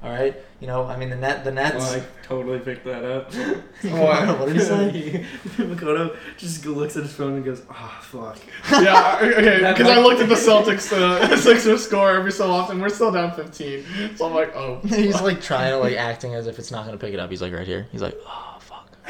[0.00, 1.76] All right, you know I mean the net the Nets.
[1.76, 3.32] Well, I totally picked that up.
[3.82, 4.38] What?
[4.38, 5.24] what did he say?
[5.56, 8.38] Makoto just looks at his phone and goes, "Oh fuck."
[8.82, 9.58] yeah, okay.
[9.58, 12.80] Because I looked at the Celtics uh, Sixers score every so often.
[12.80, 14.80] We're still down 15, so I'm like, oh.
[14.84, 17.30] He's like trying to like acting as if it's not gonna pick it up.
[17.30, 17.86] He's like right here.
[17.92, 18.57] He's like, oh fuck.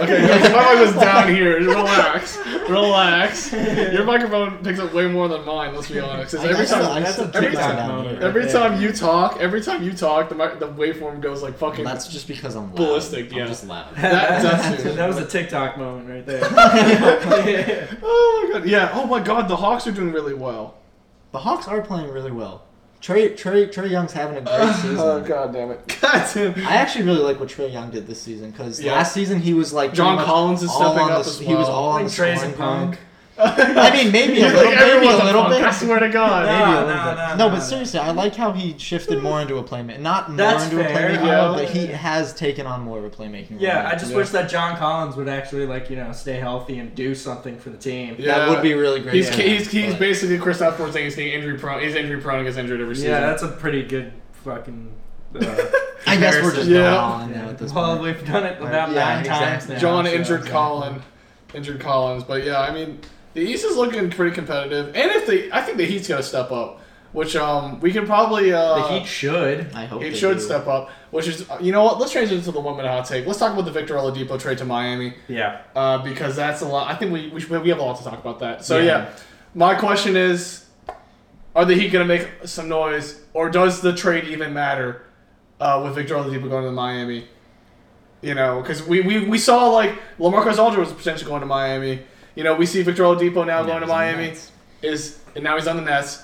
[0.01, 1.59] Okay, yeah, my mic was down here.
[1.59, 2.37] Relax,
[2.69, 3.53] relax.
[3.53, 5.75] Your microphone picks up way more than mine.
[5.75, 6.35] Let's be honest.
[6.37, 8.47] 'Cause I- every I still- time, I that's still a keep every time- down every
[8.47, 8.53] Yeah.
[8.53, 11.85] time you talk, every time you talk, the mic, the waveform goes like fucking.
[11.85, 12.77] That's just because I'm loud.
[12.77, 13.43] Ballistic, yeah.
[13.43, 13.95] I'm just loud.
[13.97, 14.97] That- that's it.
[14.97, 16.41] that was a TikTok moment right there.
[18.03, 18.91] oh my god, yeah.
[18.93, 20.75] Oh my god, the Hawks are doing really well.
[21.33, 22.63] The Hawks are playing really well.
[23.01, 24.99] Trae Trae Trae Young's having a great oh, season.
[24.99, 25.99] Oh god damn it.
[26.01, 26.67] God damn.
[26.67, 28.93] I actually really like what Trae Young did this season because Yeah.
[28.93, 31.55] last season he was like John Collins is all stepping on up the- as He
[31.55, 31.77] was well.
[31.77, 32.99] all on the Trae's scoring a punk.
[33.39, 33.59] Point.
[33.79, 35.65] I mean, maybe a little, like, maybe a little punk, bit.
[35.65, 36.47] I swear to God.
[36.47, 37.17] Maybe a No, little no, bit.
[37.17, 37.51] no, No, no.
[37.51, 39.99] but seriously, I like how he shifted more into a playmaker.
[40.01, 41.45] Not more That's into a fair, playmaking yeah.
[41.47, 43.61] role, but he has taken on more of a playmaking role.
[43.61, 44.17] Yeah, I just Yeah.
[44.17, 47.71] wish that John Collins would actually like you know stay healthy and do something for
[47.71, 48.17] the team.
[48.19, 48.39] Yeah.
[48.39, 49.15] that would be really great.
[49.15, 51.81] He's, yeah, he's, he's but- basically Kristaps Porzingis being injury prone.
[51.83, 53.11] He's injury prone and gets injured every season.
[53.11, 54.13] Yeah, that's a pretty good
[54.45, 54.93] fucking.
[55.35, 55.39] Uh,
[56.07, 56.73] I guess we're just comparison.
[56.73, 56.83] Yeah.
[56.83, 58.03] going on now at this well, point.
[58.17, 59.75] we've done it about Yeah, nine times exactly.
[59.75, 59.81] now.
[59.81, 61.03] John so- injured Colin,
[61.55, 62.99] injured Collins, but yeah, I mean
[63.39, 66.51] the East is looking pretty competitive, and if the I think the Heat's gonna step
[66.51, 66.81] up,
[67.13, 69.73] which um we can probably uh The Heat should.
[69.75, 70.43] I hope It should do.
[70.43, 71.99] step up, which is you know what?
[71.99, 73.27] Let's transition to the one minute hot take.
[73.27, 75.61] Let's talk about the Victor Oladipo trade to Miami, Yeah.
[75.77, 76.91] uh, because that's a lot.
[76.91, 78.65] I think we we, should, we have a lot to talk about that.
[78.65, 78.85] So Yeah.
[78.85, 79.11] yeah,
[79.55, 80.67] my question is,
[81.55, 85.03] are the Heat gonna make some noise, or does the trade even matter
[85.61, 87.27] uh, with Victor Oladipo going to Miami?
[88.21, 92.01] You know, because we, we, we saw like LaMarcus Aldridge was potentially going to Miami.
[92.39, 94.33] You know, we see Victor Oladipo now Yeah, going to he's on the Miami.
[94.81, 96.23] Is and now he's on the Nets.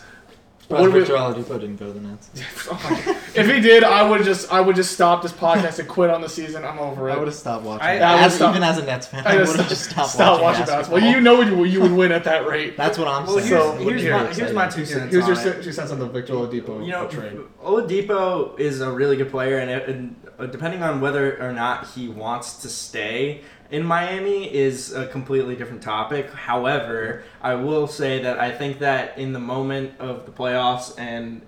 [0.68, 2.31] But What do we- Victor Oladipo didn't go to the Nets.
[3.37, 6.20] if he did, I would just I would just stop this podcast and quit on
[6.20, 6.64] the season.
[6.64, 7.14] I'm over it.
[7.14, 7.85] I would have stopped watching.
[7.85, 9.90] I- I would as, stop- even as a Nets fan, I I, would have just
[9.90, 11.00] stopped Stop watching, watching basketball.
[11.11, 12.77] You know you you would win at that rate.
[12.83, 13.48] That's what I'm Well, saying.
[13.48, 15.12] here's, So, here's, here, my, here's my two cents.
[15.12, 15.64] Here's your on it.
[15.64, 17.38] two cents on the Victor Oladipo You know, trade.
[17.61, 21.88] Oladipo is a really good player, and, it, and uh, depending on whether or not
[21.88, 23.42] he wants to stay
[23.75, 26.31] in Miami is a completely different topic.
[26.31, 31.43] However, I will say that I think that in the moment of the playoffs and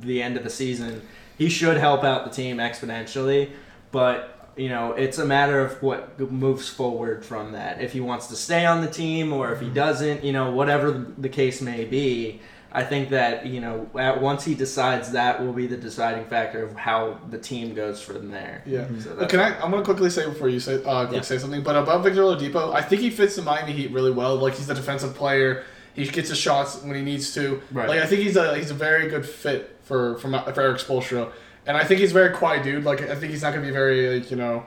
[0.00, 1.00] the end of the season,
[1.38, 3.52] he should help out the team exponentially.
[3.92, 7.80] But you know, it's a matter of what moves forward from that.
[7.80, 9.74] If he wants to stay on the team or if he mm-hmm.
[9.74, 12.42] doesn't, you know, whatever the case may be.
[12.72, 16.62] I think that you know, at, once he decides, that will be the deciding factor
[16.62, 18.62] of how the team goes from there.
[18.64, 18.86] Yeah.
[19.00, 19.60] So Can I?
[19.60, 21.20] I'm gonna quickly say before you say uh, Yeah.
[21.22, 21.62] say something.
[21.62, 24.36] But about Victor Oladipo, I think he fits the Miami Heat really well.
[24.36, 25.64] Like he's a defensive player.
[25.94, 27.60] He gets his shots when he needs to.
[27.72, 27.88] Right.
[27.88, 31.32] Like I think he's a he's a very good fit for for, for Erik Spoelstra.
[31.66, 32.84] And I think he's a very quiet dude.
[32.84, 34.64] Like I think he's not gonna be very like you know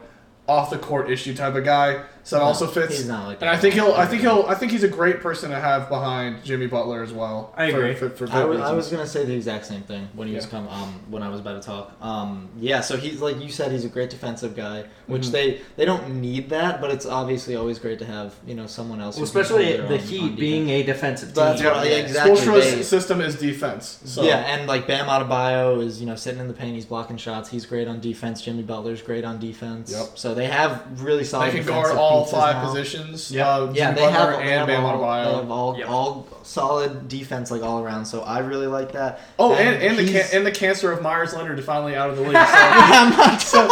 [0.47, 2.03] off the court issue type of guy.
[2.25, 2.97] So it No, also fits.
[2.97, 3.49] he's not like and.
[3.49, 6.43] I think he'll I think he'll I think he's a great person to have behind
[6.43, 7.53] Jimmy Butler as well.
[7.57, 7.93] I agree.
[7.95, 10.35] For, for, I good was, I was gonna say the exact same thing when he
[10.35, 11.91] was come um when I was about to talk.
[12.01, 15.31] Um yeah, so he's like you said he's a great defensive guy, which Mhm.
[15.31, 19.01] they they don't need that, but it's obviously always great to have you know someone
[19.01, 19.17] else.
[19.17, 21.69] well, especially the own Heat on being a defensive That's team.
[21.71, 23.99] what I- exactly, Spoelstra's system is defense.
[24.05, 27.17] So Yeah, and like Bam Adebayo is you know sitting in the paint, he's blocking
[27.17, 28.41] shots, he's great on defense.
[28.41, 29.91] Jimmy Butler's great on defense.
[29.91, 30.17] Yep.
[30.17, 31.51] So they have really solid.
[31.51, 32.65] they can guard defensive all five now.
[32.65, 33.31] positions.
[33.31, 33.47] Yeah.
[33.49, 35.35] Uh, Yeah, they have, they have and Bam all, they Adebayo.
[35.41, 35.89] have all, Yep.
[35.89, 38.05] all solid defense like all around.
[38.05, 39.19] So I really like that.
[39.39, 42.09] Oh, and, and the he's- can- and the cancer of Meyers Leonard is finally out
[42.09, 42.33] of the league.
[42.37, 43.69] So, I'm not so,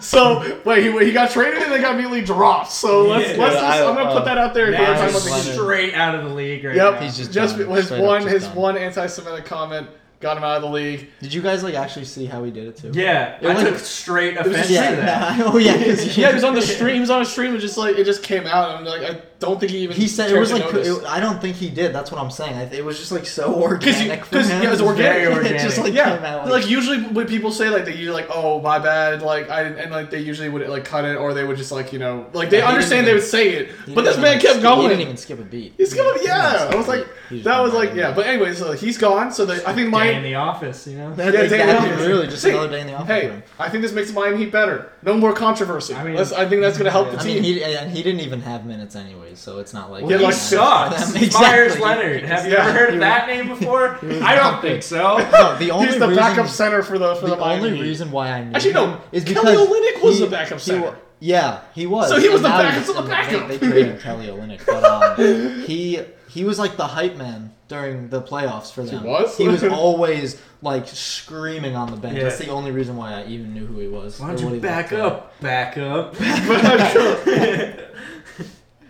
[0.00, 2.72] so wait, he, he got traded and then got immediately dropped.
[2.72, 3.36] So let's Yeah.
[3.36, 4.66] let's Yeah, just, I- I'm gonna put uh, that out there.
[4.72, 5.44] if Now he's about the Leonard.
[5.46, 5.52] Heat.
[5.54, 7.00] straight out of the league right Yep, now.
[7.00, 7.68] He's just just done.
[7.70, 8.54] his Straight up one just his done.
[8.56, 9.86] one anti-Semitic comment
[10.20, 11.08] got him out of the league.
[11.20, 12.90] Did you guys like actually see how he did it too?
[12.94, 15.38] Yeah, It I was- took straight was offense just- to that.
[15.38, 15.44] Yeah.
[15.52, 15.74] oh yeah.
[15.84, 16.94] 'cause Yeah, he was on the stream.
[16.94, 19.02] He was on a stream, and just like it just came out, and I'm like
[19.16, 19.96] I don't think he even.
[19.96, 21.92] He said it was like it, I don't think he did.
[21.94, 22.54] That's what I'm saying.
[22.56, 23.80] I, it was just like so organic.
[23.80, 24.62] Because you- for 'cause, him.
[24.62, 25.52] yeah, it was very organic.
[25.60, 28.28] it just like yeah, came out like, usually when people say like they usually like
[28.32, 31.44] oh my bad like I and like they usually would like cut it or they
[31.44, 33.48] would just like you know like they Yeah, understand didn't they even- would say
[33.88, 35.72] it but this man kept skip- going He didn't even skip a beat.
[35.76, 37.14] he's going He didn't yeah skip I was like beat.
[37.30, 39.92] He just that was like yeah but anyways so he's gone so they, I think
[39.92, 41.14] Day in the office, you know.
[41.14, 42.06] That- Yeah, like, day in that the was office.
[42.06, 43.06] really just Hey, another day in the office.
[43.08, 43.42] hey.
[43.58, 46.60] I think this makes Miami Heat better no more controversy I I, mean- I think
[46.60, 48.96] that's gonna help the I team mean, he and he didn't even have minutes
[49.30, 51.14] anyways, so it's not like Yeah, he like- sucks.
[51.20, 51.40] Exactly.
[51.40, 52.22] Meyers Leonard.
[52.24, 52.62] Have you Yeah.
[52.66, 53.98] ever heard of that name before?
[54.22, 55.18] I don't think so.
[55.32, 57.82] No, the only he's the reason, backup center for the for the, the only Heat.
[57.82, 60.60] reason why I knew Actually, no, is because Kelly because Olynyk was he- the backup
[60.60, 60.82] center.
[60.82, 62.08] wa- yeah, he was.
[62.08, 63.48] So he was And the backup he's- to the they- backup.
[63.48, 68.20] They, traded Kelly Olynyk, but um, he he was like the hype man during the
[68.22, 69.02] playoffs for them.
[69.02, 69.36] He was?
[69.36, 72.16] He was always like screaming on the bench.
[72.16, 72.24] Yeah.
[72.24, 74.18] That's the only reason why I even knew who he was.
[74.20, 75.12] Why don't what you he back looked like.
[75.12, 75.40] up?
[75.40, 76.14] Back up.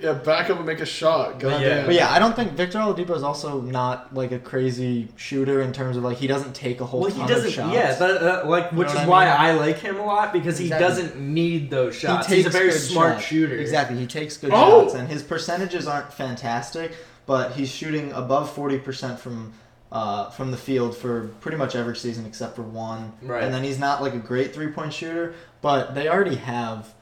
[0.00, 1.68] Yeah back up and make a shot God yeah.
[1.68, 1.86] damn.
[1.86, 5.72] But yeah, I don't think Victor Oladipo is also not like a crazy shooter in
[5.72, 7.48] terms of like he doesn't take a whole Well, ton he doesn't.
[7.48, 7.74] of shots.
[7.74, 9.34] Yeah, that, that, like which know is what I why mean?
[9.60, 10.86] I like him a lot because he Exactly.
[10.88, 12.02] doesn't need those shots.
[12.02, 12.26] He shots.
[12.26, 13.26] takes He's a very smart shots.
[13.26, 13.56] shooter.
[13.56, 14.82] Exactly, he takes good Oh!
[14.84, 16.92] shots, and his percentages aren't fantastic,
[17.26, 19.52] but he's shooting above forty percent from
[19.92, 23.12] uh, from the field for pretty much every season except for one.
[23.22, 23.42] Right.
[23.42, 26.94] And then he's not like a great three point shooter, but they already have.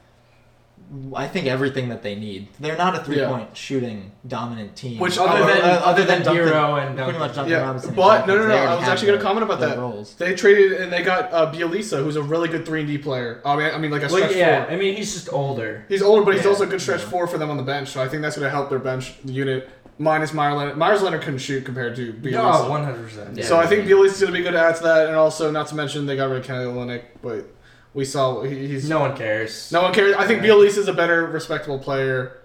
[1.15, 2.47] I think everything that they need.
[2.59, 4.97] They're not a three point shooting dominant team.
[4.99, 7.93] Which Other than uh, other than Duncan- Herro and pretty much Duncan Yeah, Robinson.
[7.93, 8.35] but exactly.
[8.35, 8.55] no, no, no.
[8.55, 9.77] I was actually going to comment about that.
[9.77, 10.15] roles.
[10.15, 13.39] They traded and they got uh, Bjelica, who's a really good three and D player.
[13.45, 14.73] I mean, I mean, like a Well, stretch yeah, four.
[14.73, 15.85] I mean he's just older.
[15.89, 16.49] He's older, but he's Yeah.
[16.49, 17.89] also a good stretch four for them on the bench.
[17.89, 19.69] So I think that's going to help their bench unit.
[20.01, 20.77] Minus Meyers Leonard.
[20.77, 22.63] Meyers Leonard couldn't shoot compared to Bjelica.
[22.63, 23.37] No, one hundred percent.
[23.37, 23.45] Yeah.
[23.45, 25.67] so I think Bjelica's going to be good to add to that, and also not
[25.67, 27.45] to mention they got rid of Kelly Olynyk, but
[27.93, 29.71] we saw he's No one cares.
[29.71, 30.15] no one cares.
[30.15, 30.55] I think Yeah.
[30.55, 32.37] is a better respectable player.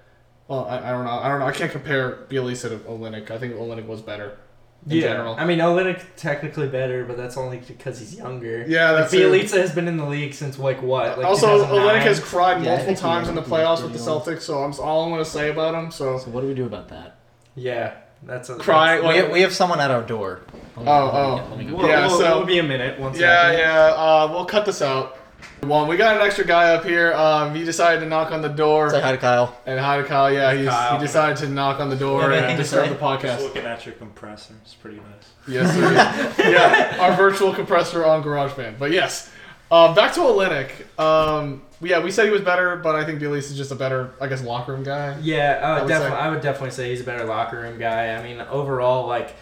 [0.49, 1.11] Well, I, I don't know.
[1.11, 1.47] I don't know.
[1.47, 3.31] I can't compare Bjelica to Olynyk.
[3.31, 4.37] I think Olynyk was better
[4.87, 5.35] in yeah, general.
[5.39, 8.65] I mean Olynyk technically better, but that's only because he's younger.
[8.69, 9.21] Yeah, Like, that's it.
[9.21, 11.17] Bjelica has been in the league since like what?
[11.19, 11.81] Like also, 2009?
[11.97, 14.11] Olynyk has cried Yeah, multiple times in the I think he's playoffs with the pretty
[14.11, 14.23] old.
[14.25, 15.91] Celtics, so I'm all I'm going to say about him.
[15.91, 17.17] So So what do we do about that?
[17.55, 20.41] Yeah, that's a Cry- that's- We have, we have someone at our door.
[20.75, 21.37] Hold Oh, let me oh.
[21.37, 23.01] get- let me go We'll, Yeah, we'll, so- we'll be a minute.
[23.01, 23.59] One yeah, second.
[23.61, 23.81] yeah.
[23.97, 25.17] Uh, we'll cut this out.
[25.63, 27.13] One, we got an extra guy up here.
[27.15, 28.91] Um, he decided to knock on the door.
[28.91, 29.59] Say hi to Kyle.
[29.67, 30.33] And hi to Kyle.
[30.33, 30.99] Yeah, he's, Kyle.
[30.99, 33.23] he decided to knock on the door You have and anything disturb the podcast.
[33.23, 34.55] Just looking at your compressor.
[34.63, 35.33] It's pretty nice.
[35.49, 36.43] Yes, sir.
[36.51, 38.79] yeah, our virtual compressor on GarageBand.
[38.79, 39.31] But yes,
[39.71, 41.01] um, back to Olynyk.
[41.01, 44.13] Um, yeah, we said he was better, but I think Bjelica is just a better,
[44.21, 45.19] I guess, locker room guy.
[45.21, 46.17] Yeah, I uh, would definitely.
[46.17, 46.23] say.
[46.23, 48.15] I would definitely say he's a better locker room guy.
[48.15, 49.35] I mean, overall, like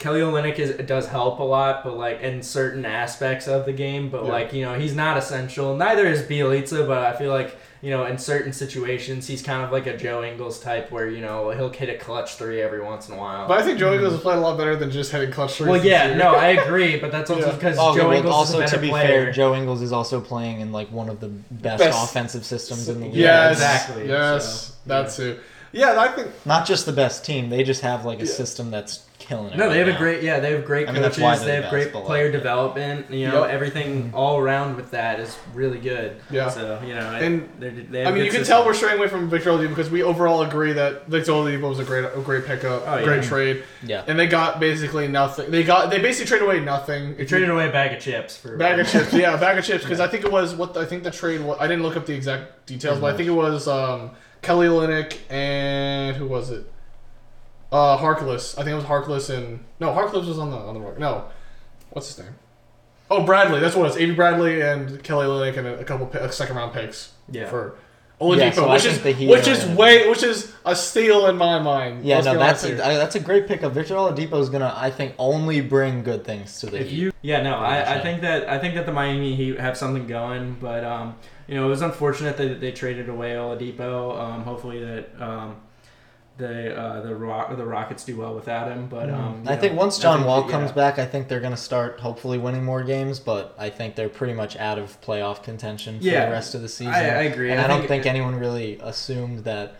[0.00, 4.08] Kelly Olynyk is does help a lot, but like in certain aspects of the game.
[4.08, 4.32] But Yeah.
[4.32, 5.76] like you know, he's not essential.
[5.76, 9.72] Neither is Bjelica, but I feel like you know, in certain situations, he's kind of
[9.72, 13.08] like a Joe Ingles type, where you know he'll hit a clutch three every once
[13.08, 13.46] in a while.
[13.46, 13.94] But I think Joe mm-hmm.
[13.96, 15.70] Ingles has played a lot better than just hitting clutch three.
[15.70, 17.52] well, yeah, no, I agree, but that's also Yeah.
[17.54, 19.06] because Oh, Joe well, Ingles also is a to be player.
[19.24, 22.04] fair, Joe Ingles is also playing in like one of the best, Best.
[22.10, 23.14] offensive systems in the league.
[23.14, 25.40] Yeah, Yes, exactly, Yes, so, that's it.
[25.72, 28.32] Yeah, I think Not just the best team; they just have like a Yeah.
[28.32, 29.56] system that's killing it.
[29.56, 29.94] No, right they have now.
[29.94, 30.40] a great yeah.
[30.40, 31.22] They have great I mean, that's coaches.
[31.22, 32.32] why they're they the have best, great but, like, player yeah.
[32.32, 33.10] development.
[33.10, 33.50] You know, Yep.
[33.54, 36.16] everything all around with that is really good.
[36.30, 36.48] Yeah.
[36.48, 38.56] So you know, I- And, they're, they have I mean, good you can system.
[38.58, 41.78] tell we're straying away from Victor Oladipo because we overall agree that Victor Oladipo was
[41.78, 44.02] a great, a great pickup, Oh, a great trade, Yeah.
[44.08, 45.50] and they got basically nothing.
[45.50, 47.16] They got they basically traded away nothing.
[47.16, 49.64] They traded away a bag of chips for Bag of chips, yeah, a bag of
[49.64, 49.84] chips.
[49.84, 51.40] Because I think it was what I think the trade.
[51.42, 54.10] was I didn't look up the exact details, but I think it was um,
[54.42, 56.64] Kelly Olynyk and who was it?
[57.72, 58.54] Uh, Harkless.
[58.58, 60.98] I think it was Harkless and no, Harkless was on the on the rock.
[60.98, 61.24] No,
[61.90, 62.34] what's his name?
[63.10, 63.60] Oh, Bradley.
[63.60, 63.96] That's what it was.
[63.96, 67.48] Avery Bradley and Kelly Olynyk and a, a couple pi- second round picks Yeah.
[67.48, 67.76] for
[68.20, 71.58] Oladipo, Yeah, so which is which are- is way which is a steal in my
[71.60, 72.04] mind.
[72.04, 72.94] Yeah, Let's no, that's honest a, here.
[72.94, 73.72] I- that's a great pickup.
[73.72, 76.96] Victor Oladipo is gonna, I think, only bring good things to the If Heat.
[76.98, 80.06] you, yeah, no, I, I think that I think that the Miami Heat have something
[80.06, 81.16] going, but um,
[81.48, 84.20] you know, it was unfortunate that they traded away Oladipo.
[84.20, 85.56] Um, hopefully that um,
[86.38, 88.86] the uh, the Rock, the Rockets do well without him.
[88.88, 90.74] But um, you I think once John think Wall that- comes yeah.
[90.74, 93.20] back, I think they're gonna start hopefully winning more games.
[93.20, 96.62] But I think they're pretty much out of playoff contention for Yeah, the rest of
[96.62, 96.94] the season.
[96.94, 97.50] I, I agree.
[97.50, 99.76] And I, I don't think- think anyone really assumed that.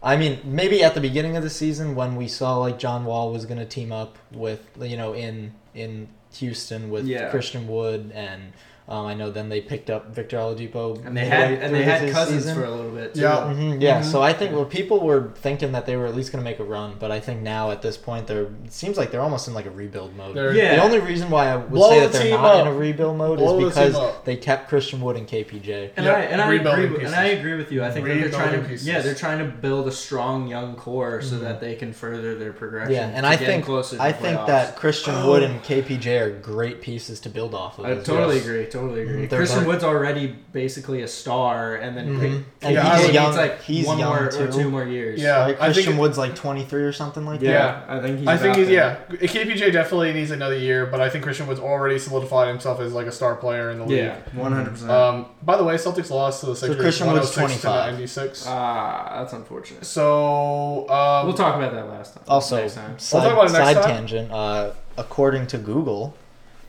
[0.00, 3.32] I mean, maybe at the beginning of the season when we saw like John Wall
[3.32, 7.30] was going to team up with you know in in Houston with Yeah.
[7.30, 8.52] Christian Wood and
[8.88, 12.10] Um, I know then they picked up Victor Oladipo And they had and they had
[12.10, 12.56] Cousins season.
[12.56, 13.12] for a little bit.
[13.14, 13.20] Too.
[13.20, 13.52] Yeah.
[13.54, 16.42] Mhm, yeah, so I think well, people were thinking that they were at least going
[16.42, 19.10] to make a run, but I think now at this point they're it seems like
[19.10, 20.34] they're almost in like a rebuild mode.
[20.34, 20.76] They're- Yeah.
[20.76, 22.66] The only reason why I would Blow say the that they're not up.
[22.66, 25.90] in a rebuild mode Blow is because team they kept Christian Wood and KPJ.
[25.98, 27.84] And Yeah, I and I rebuilding agree with, and I agree with you.
[27.84, 28.86] I think that they're trying to pieces.
[28.88, 32.54] yeah they're trying to build a strong young core so that they can further their
[32.54, 32.94] progression.
[32.94, 36.20] Yeah, and to I think closer to I the think that Christian Wood and KPJ
[36.22, 37.84] are great pieces to build off of.
[37.84, 38.36] I totally well.
[38.38, 38.64] agree.
[38.64, 39.04] Totally agree.
[39.06, 42.20] Mhm, they're Christian both- Wood's already basically a star, and then Mhm.
[42.20, 45.20] pick- And Yeah, he he's young- like he's one young, more or two more years.
[45.20, 45.46] Yeah.
[45.46, 47.50] Like I think Christian Wood's like 23 or something like yeah.
[47.52, 47.84] that.
[47.88, 48.28] Yeah, I think he's.
[48.28, 48.96] I think he's yeah.
[49.10, 53.06] KPJ definitely needs another year, but I think Christian Wood's already solidified himself as like
[53.06, 53.98] a star player in the league.
[53.98, 54.90] Yeah, one hundred percent.
[54.90, 56.80] Um, by the way, Celtics lost to the Sixers.
[56.80, 57.92] Christian Wood's 106 25.
[57.92, 58.44] 96.
[58.48, 59.84] Ah, that's unfortunate.
[59.86, 62.24] so um, We'll talk about that last time.
[62.28, 62.90] Also, next time.
[62.90, 63.84] We'll side, talk about it next side time.
[63.84, 64.32] tangent.
[64.32, 66.14] Uh, according to Google,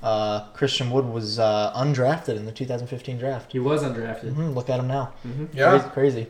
[0.01, 3.51] uh, Christian Wood was uh, undrafted in the 2015 draft.
[3.51, 4.33] he was undrafted.
[4.33, 5.11] hmm look at him now.
[5.53, 5.89] Yeah, Crazy.
[5.89, 6.27] crazy.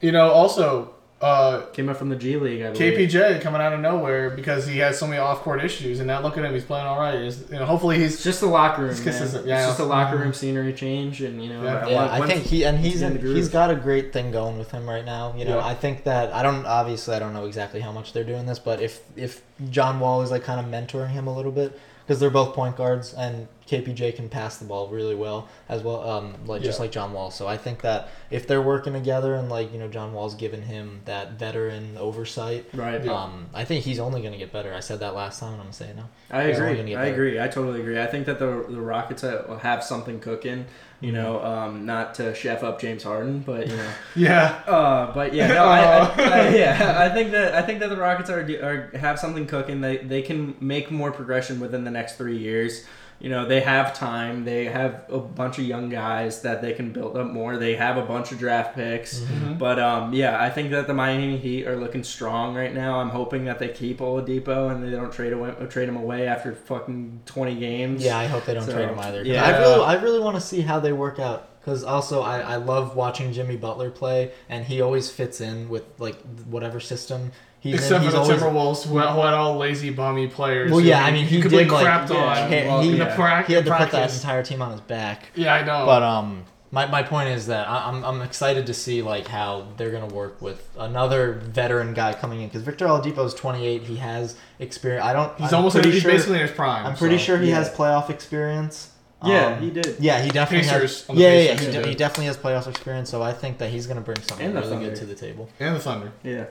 [0.00, 2.60] you know, also uh, Came up from the G League.
[2.60, 3.10] I believe.
[3.10, 6.36] KPJ coming out of nowhere because he has so many off-court issues, and now look
[6.36, 7.18] at him, he's playing all right.
[7.22, 8.90] He's, you know, hopefully he's It's just the locker room.
[8.90, 9.14] It's man.
[9.16, 11.62] consistent, It's just a locker room scenery change, and you know.
[11.64, 11.74] Yeah.
[11.76, 13.36] uh, Yeah, once- I think he and he's he's in in, the groove.
[13.36, 15.32] he's got a great thing going with him right now.
[15.38, 15.66] You know, Yeah.
[15.66, 18.58] I think that I don't obviously I don't know exactly how much they're doing this,
[18.58, 22.20] but if if John Wall is like kind of mentoring him a little bit because
[22.20, 26.34] they're both point guards and KPJ can pass the ball really well as well, um,
[26.46, 26.82] like just Yeah.
[26.84, 27.32] like John Wall.
[27.32, 30.62] So I think that if they're working together and like you know John Wall's giving
[30.62, 33.04] him that veteran oversight, Right.
[33.08, 34.72] um, I think he's only gonna get better.
[34.72, 36.08] I said that last time, and I'm gonna say it now.
[36.30, 36.94] I He's agree.
[36.94, 37.12] I better.
[37.12, 37.40] agree.
[37.40, 38.00] I totally agree.
[38.00, 39.22] I think that the the Rockets
[39.62, 40.66] have something cooking.
[41.00, 44.62] You know, um, not to chef up James Harden, but you know, yeah.
[44.66, 47.96] uh, but yeah, no, I, I, I, yeah, I think that I think that the
[47.96, 49.82] Rockets are, are have something cooking.
[49.82, 52.86] They they can make more progression within the next three years.
[53.18, 54.44] You know, they have time.
[54.44, 57.56] They have a bunch of young guys that they can build up more.
[57.56, 59.20] They have a bunch of draft picks.
[59.20, 59.54] Mm-hmm.
[59.54, 63.00] But um, yeah, I think that the Miami Heat are looking strong right now.
[63.00, 66.54] I'm hoping that they keep Oladipo and they don't trade away, trade him away after
[66.54, 68.04] fucking 20 games.
[68.04, 69.44] Yeah, I hope they don't So, trade him either yeah.
[69.44, 71.48] I really, I really want to see how they work out.
[71.60, 75.82] Because also, I, I love watching Jimmy Butler play, and he always fits in with
[75.98, 77.32] like whatever system
[77.66, 78.10] he's Except in.
[78.10, 80.70] for the always, Timberwolves, who had who had all lazy, bummy players.
[80.70, 83.14] Well, yeah, I mean, he completely did, like- crapped yeah, on he- well, he- yeah.
[83.16, 85.30] prac- he had to put that entire team on his back.
[85.34, 85.86] Yeah, I know.
[85.86, 89.68] But um, my, my point is that I, I'm I'm excited to see like how
[89.76, 93.82] they're gonna work with another veteran guy coming in because Victor Oladipo is 28.
[93.82, 95.04] He has experience.
[95.04, 95.36] I don't.
[95.38, 96.10] he's I'm almost pretty he's sure.
[96.12, 96.84] basically in his prime.
[96.86, 97.24] I'm pretty so.
[97.24, 97.56] sure he yeah.
[97.56, 98.90] has playoff experience.
[99.24, 99.96] Yeah, Um, he did.
[99.98, 101.16] Yeah, he definitely Pacers, has.
[101.16, 103.08] Yeah, yeah, yeah, he, he de- he definitely has playoff experience.
[103.08, 105.48] So I think that he's gonna bring something And the really good to the table.
[105.58, 106.12] and the Thunder.
[106.22, 106.44] Yeah.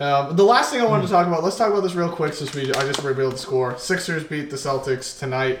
[0.00, 2.34] Um, the last thing I wanted to talk about, let's talk about this real quick
[2.34, 3.78] since we I just revealed the score.
[3.78, 5.60] Sixers beat the Celtics tonight,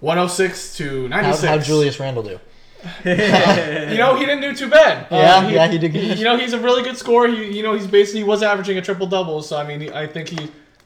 [0.00, 1.44] 106 to How 96.
[1.48, 2.38] how Julius Randle do?
[3.04, 5.06] You know, he didn't do too bad.
[5.10, 6.18] Yeah, Um, yeah, he did good.
[6.18, 7.26] You know, he's a really good scorer.
[7.28, 9.42] He, you know, he's basically he was averaging a triple double.
[9.42, 10.38] So I mean, he- I think he,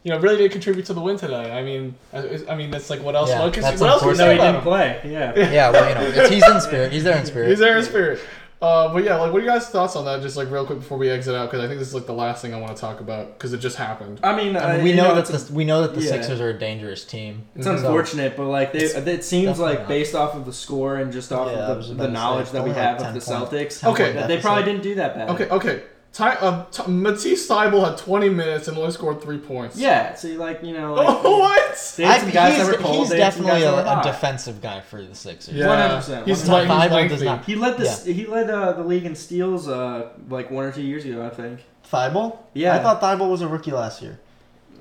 [0.05, 1.53] you know, really did contribute to the win today.
[1.53, 3.29] I mean, I, I mean, that's like what else?
[3.29, 4.18] Yeah, what, that's what else can you unfortunate.
[4.18, 4.62] No, say he didn't him?
[4.62, 5.01] play.
[5.05, 5.51] Yeah.
[5.53, 6.92] Yeah, well, you know, it's, he's in spirit.
[6.92, 7.48] He's there in spirit.
[7.51, 8.20] He's there in spirit.
[8.62, 10.22] Uh, but yeah, like, what are you guys' thoughts on that?
[10.22, 12.14] Just like real quick before we exit out, because I think this is like the
[12.14, 14.20] last thing I want to talk about because it just happened.
[14.22, 16.01] I mean, I mean, uh, we you know, it's that the, we know that the
[16.01, 16.11] yeah.
[16.11, 17.42] Sixers are a dangerous team.
[17.57, 19.88] It's So- unfortunate, but like they, it seems like not.
[19.88, 22.70] based off of the score and just off Yeah, of the, the knowledge that we
[22.70, 24.12] have like of the point- Celtics, Okay.
[24.12, 25.29] that they probably didn't do that bad.
[25.31, 25.83] Okay, okay.
[26.12, 29.79] Ty, uh, T- Matisse Thybulle had 20 minutes and only scored three points.
[29.79, 31.94] Yeah, so you like you know, like, Oh, what?
[31.96, 32.96] They had some I- guys he's that were cold.
[32.98, 34.05] he's they had some definitely guys that a, were a hot.
[34.05, 35.55] defensive guy for the Sixers.
[35.55, 35.66] Yeah.
[36.01, 36.27] 100%.
[36.27, 37.09] He's, One like, time he's Thybulle lengthy.
[37.14, 40.64] does not- He led the he led uh, the league in steals uh, like one
[40.66, 41.61] or two years ago, I think.
[41.90, 42.37] Thybulle?
[42.53, 42.77] Yeah.
[42.77, 44.20] I thought Thybulle was a rookie last year.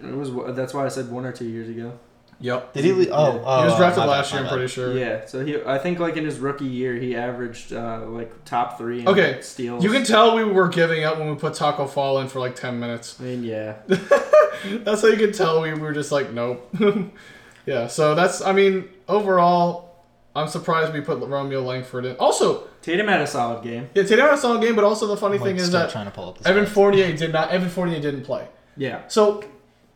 [0.04, 1.98] It was that's why I said one or two years ago.
[2.42, 2.74] Yep.
[2.74, 2.92] Did he?
[2.92, 3.42] Le- oh, Yeah.
[3.46, 4.98] oh, he was oh, drafted my bad, last year, I'm pretty sure.
[4.98, 8.78] Yeah, so he I think like in his rookie year he averaged uh, like top
[8.78, 9.84] three in Okay, steals.
[9.84, 12.56] You can tell we were giving up when we put Taco Fall in for like
[12.56, 13.20] 10 minutes.
[13.20, 13.76] I mean, yeah.
[13.88, 16.74] That's how you can tell we were just like, nope.
[17.66, 19.96] yeah, so that's, I mean, overall,
[20.36, 22.16] I'm surprised we put Romeo Langford in.
[22.18, 23.90] Also, Tatum had a solid game.
[23.94, 25.90] yeah, Tatum had a solid game, but also the funny I'm, thing like, is that
[25.90, 26.70] trying to pull up this Evan stats.
[26.70, 28.48] Fournier did not, Evan Fournier didn't play.
[28.78, 29.08] Yeah.
[29.08, 29.44] So,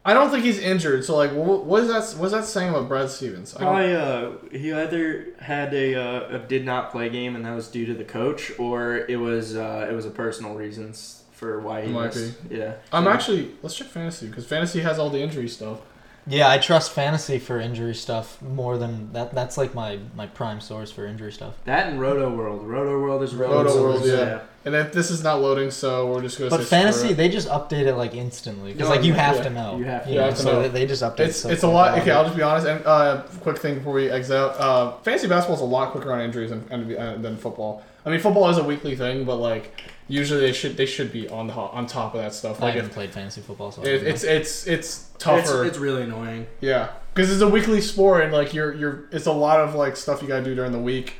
[0.07, 1.03] I don't think he's injured.
[1.03, 3.55] So, like, what, what is that, what is that saying about Brad Stevens?
[3.55, 7.55] I Probably uh, he either had a, uh, a did not play game and that
[7.55, 11.59] was due to the coach, or it was uh, it was a personal reasons for
[11.59, 12.35] why he Might missed.
[12.49, 12.75] Yeah.
[12.93, 15.79] I'm So- actually, let's check fantasy, because fantasy has all the injury stuff.
[16.27, 19.33] Yeah, I trust fantasy for injury stuff more than that.
[19.35, 21.53] That's like my my prime source for injury stuff.
[21.65, 22.65] that and Rotoworld.
[22.65, 24.39] Roto World is Roto so World, it's- yeah.
[24.65, 26.49] And if this is not loading, so we're just gonna.
[26.49, 27.17] But say screw fantasy, it.
[27.17, 29.43] they just update it like instantly because No, like you have yeah.
[29.43, 29.77] to know.
[29.77, 30.09] You have to.
[30.09, 30.61] You know, have to so know.
[30.63, 31.19] they- they just update.
[31.27, 31.99] It's so it's a lot.
[31.99, 32.65] Okay, I'll just be honest.
[32.65, 34.59] And uh, quick thing before we exit out.
[34.59, 37.83] Uh, fantasy basketball is a lot quicker on injuries than, than than football.
[38.05, 39.71] I mean, football is a weekly thing, but like
[40.07, 42.59] usually they should they should be on the on top of that stuff.
[42.59, 45.63] Like I haven't if, played fantasy football, so it, don't it's it's it's It's, tougher.
[45.65, 46.47] it's really annoying.
[46.61, 49.95] yeah, because it's a weekly sport and like you're you're it's a lot of like
[49.95, 51.15] stuff you gotta do during the week.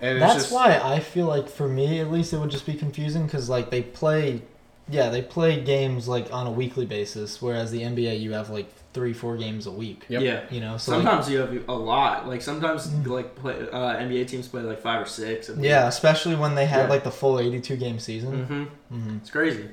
[0.00, 2.74] And That's just, why I feel like for me at least it would just be
[2.74, 4.42] confusing because like they play,
[4.88, 8.70] yeah, they play games like on a weekly basis, whereas the NBA you have like
[8.92, 10.04] three, four games a week.
[10.08, 10.22] Yep.
[10.22, 10.44] Yeah.
[10.50, 12.28] You know, so like, Sometimes you have a lot.
[12.28, 15.50] Like sometimes like play, uh, NBA teams play like five or six.
[15.58, 16.88] yeah, especially when they had Yeah.
[16.88, 18.44] like the full eighty-two game season.
[18.44, 19.68] hmm hmm It's crazy.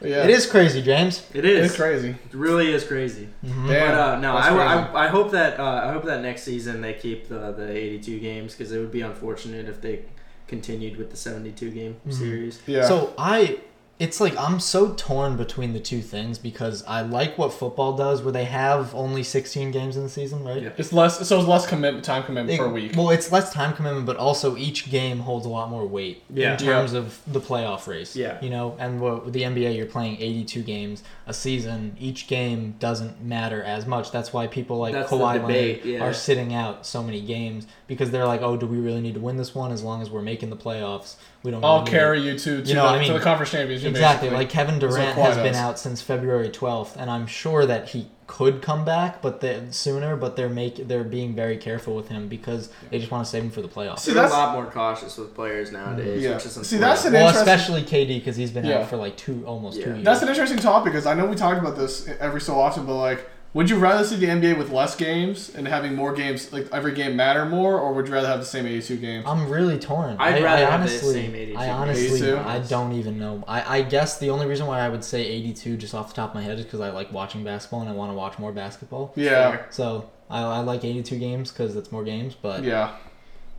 [0.00, 1.26] But yeah, It is crazy, James.
[1.34, 1.66] It is.
[1.70, 2.10] It's crazy.
[2.10, 3.28] It really is crazy.
[3.44, 4.58] hmm Damn, but uh, no, I, crazy.
[4.60, 8.18] I, I hope that uh, I hope that next season they keep the the 82
[8.20, 10.00] games because it would be unfortunate if they
[10.46, 12.12] continued with the 72 game Mhm.
[12.12, 12.60] series.
[12.66, 12.86] Yeah.
[12.86, 13.58] So I,
[14.00, 18.22] it's like I'm so torn between the two things because I like what football does,
[18.22, 20.62] where they have only 16 games in the season, right?
[20.62, 20.70] Yeah.
[20.76, 22.92] it's less so it's less commitment time commitment It- per week.
[22.96, 26.52] Well, it's less time commitment, but also each game holds a lot more weight Yeah.
[26.52, 28.16] in terms of the playoff race.
[28.16, 28.38] Yeah.
[28.40, 31.96] You know, and what, with the NBA, you're playing 82 games a season.
[32.00, 34.10] Each game doesn't matter as much.
[34.10, 36.00] That's why people like That's Kawhi Leonard yeah.
[36.04, 39.20] are sitting out so many games because they're like, oh, do we really need to
[39.20, 39.70] win this one?
[39.70, 41.62] As long as we're making the playoffs, we don't.
[41.64, 43.83] I'll really carry you to to, You know, the, I mean, to the conference championship.
[43.86, 44.28] Exactly.
[44.28, 44.44] basically.
[44.44, 48.08] Like Kevin Durant Kawhi has been out since February 12th, and I'm sure that he
[48.26, 50.16] could come back, but they, sooner.
[50.16, 53.42] But they're make they're being very careful with him because they just want to save
[53.44, 53.98] him for the playoffs.
[54.00, 56.22] See, They're a lot more cautious with players nowadays.
[56.22, 56.34] Yeah.
[56.36, 58.78] Which is See, that's an Well, interesting- especially KD because he's been Yeah.
[58.78, 59.94] out for like two, almost two Yeah.
[59.96, 60.04] years.
[60.04, 62.94] That's an interesting topic because I know we talked about this every so often, but
[62.96, 66.68] like, would you rather see the NBA with less games and having more games, like
[66.72, 69.24] every game matter more, or would you rather have the same 82 games?
[69.28, 70.16] I'm really torn.
[70.18, 72.36] I'd I, rather I have the honestly, same 82 I honestly, 82?
[72.38, 73.44] I don't even know.
[73.46, 76.30] I, I guess the only reason why I would say 82 just off the top
[76.30, 78.50] of my head is because I like watching basketball and I want to watch more
[78.50, 79.12] basketball.
[79.14, 82.96] yeah, So I, I like 82 games because it's more games, but yeah.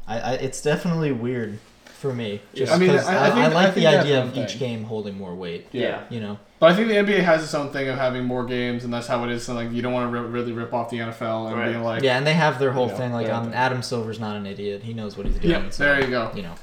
[0.08, 1.58] I, I it's definitely weird
[1.96, 2.42] for me.
[2.54, 4.44] Just I mean, 'cause I- I think- I like think the idea one of thing.
[4.44, 5.68] each game holding more weight.
[5.72, 6.00] Yeah.
[6.10, 8.84] You know, But I think the NBA has its own thing of having more games,
[8.86, 9.48] and that's how it is.
[9.50, 11.70] And like, you don't want to ri- really rip off the NFL and Right.
[11.72, 13.14] being like, yeah, and they have their whole Yeah, thing.
[13.14, 14.82] Like, um, Adam Silver's not an idiot.
[14.84, 15.52] He knows what he's doing.
[15.52, 16.32] yeah, so, there you go.
[16.36, 16.54] You know,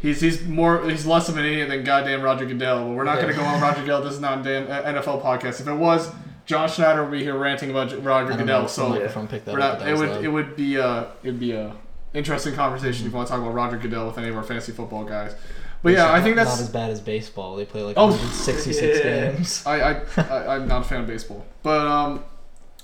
[0.00, 2.84] He's he's more he's less of an idiot than goddamn Roger Goodell.
[2.86, 3.22] But we're not Yeah.
[3.22, 4.02] going to go on Roger Goodell.
[4.02, 5.60] This is not a damn uh, NFL podcast.
[5.60, 6.08] If it was,
[6.46, 8.60] John Schneider would be here ranting about Roger I don't know Goodell.
[8.62, 9.78] if the So microphone picked that we're up.
[9.78, 9.86] not.
[9.86, 10.24] that It would loud.
[10.24, 11.72] it would be a it'd be a
[12.14, 14.72] interesting conversation if you want to talk about Roger Goodell with any of our fantasy
[14.72, 15.34] football guys.
[15.82, 17.56] But yeah, I think that's not as bad as baseball.
[17.56, 19.30] They play like Oh, 166 yeah.
[19.32, 19.62] games.
[19.66, 22.24] I, I, I I'm not a fan of baseball, but um,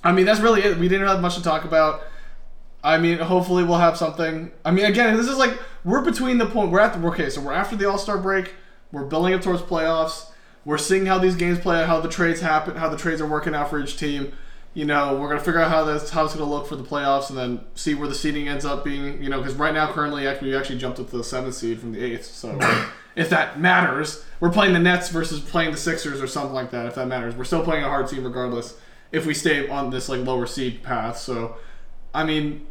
[0.03, 0.79] I mean that's really it.
[0.79, 2.03] We didn't have much to talk about.
[2.83, 4.51] I mean, hopefully we'll have something.
[4.65, 6.71] I mean, again, this is like we're between the point.
[6.71, 8.55] We're at the okay, so we're after the All Star break.
[8.91, 10.31] We're building up towards playoffs.
[10.65, 13.27] We're seeing how these games play out, how the trades happen, how the trades are
[13.27, 14.33] working out for each team.
[14.79, 17.31] You know, we're gonna figure out how this how it's gonna look for the playoffs,
[17.31, 19.21] and then see where the seeding ends up being.
[19.21, 21.81] You know, because right now, currently, actually, we actually jumped up to the seventh seed
[21.81, 22.27] from the eighth.
[22.27, 22.57] So,
[23.17, 26.87] if that matters, we're playing the Nets versus playing the Sixers or something like that.
[26.87, 28.79] If that matters, we're still playing a hard team regardless.
[29.11, 31.57] If we stay on this like lower seed path, so
[32.15, 32.65] I mean,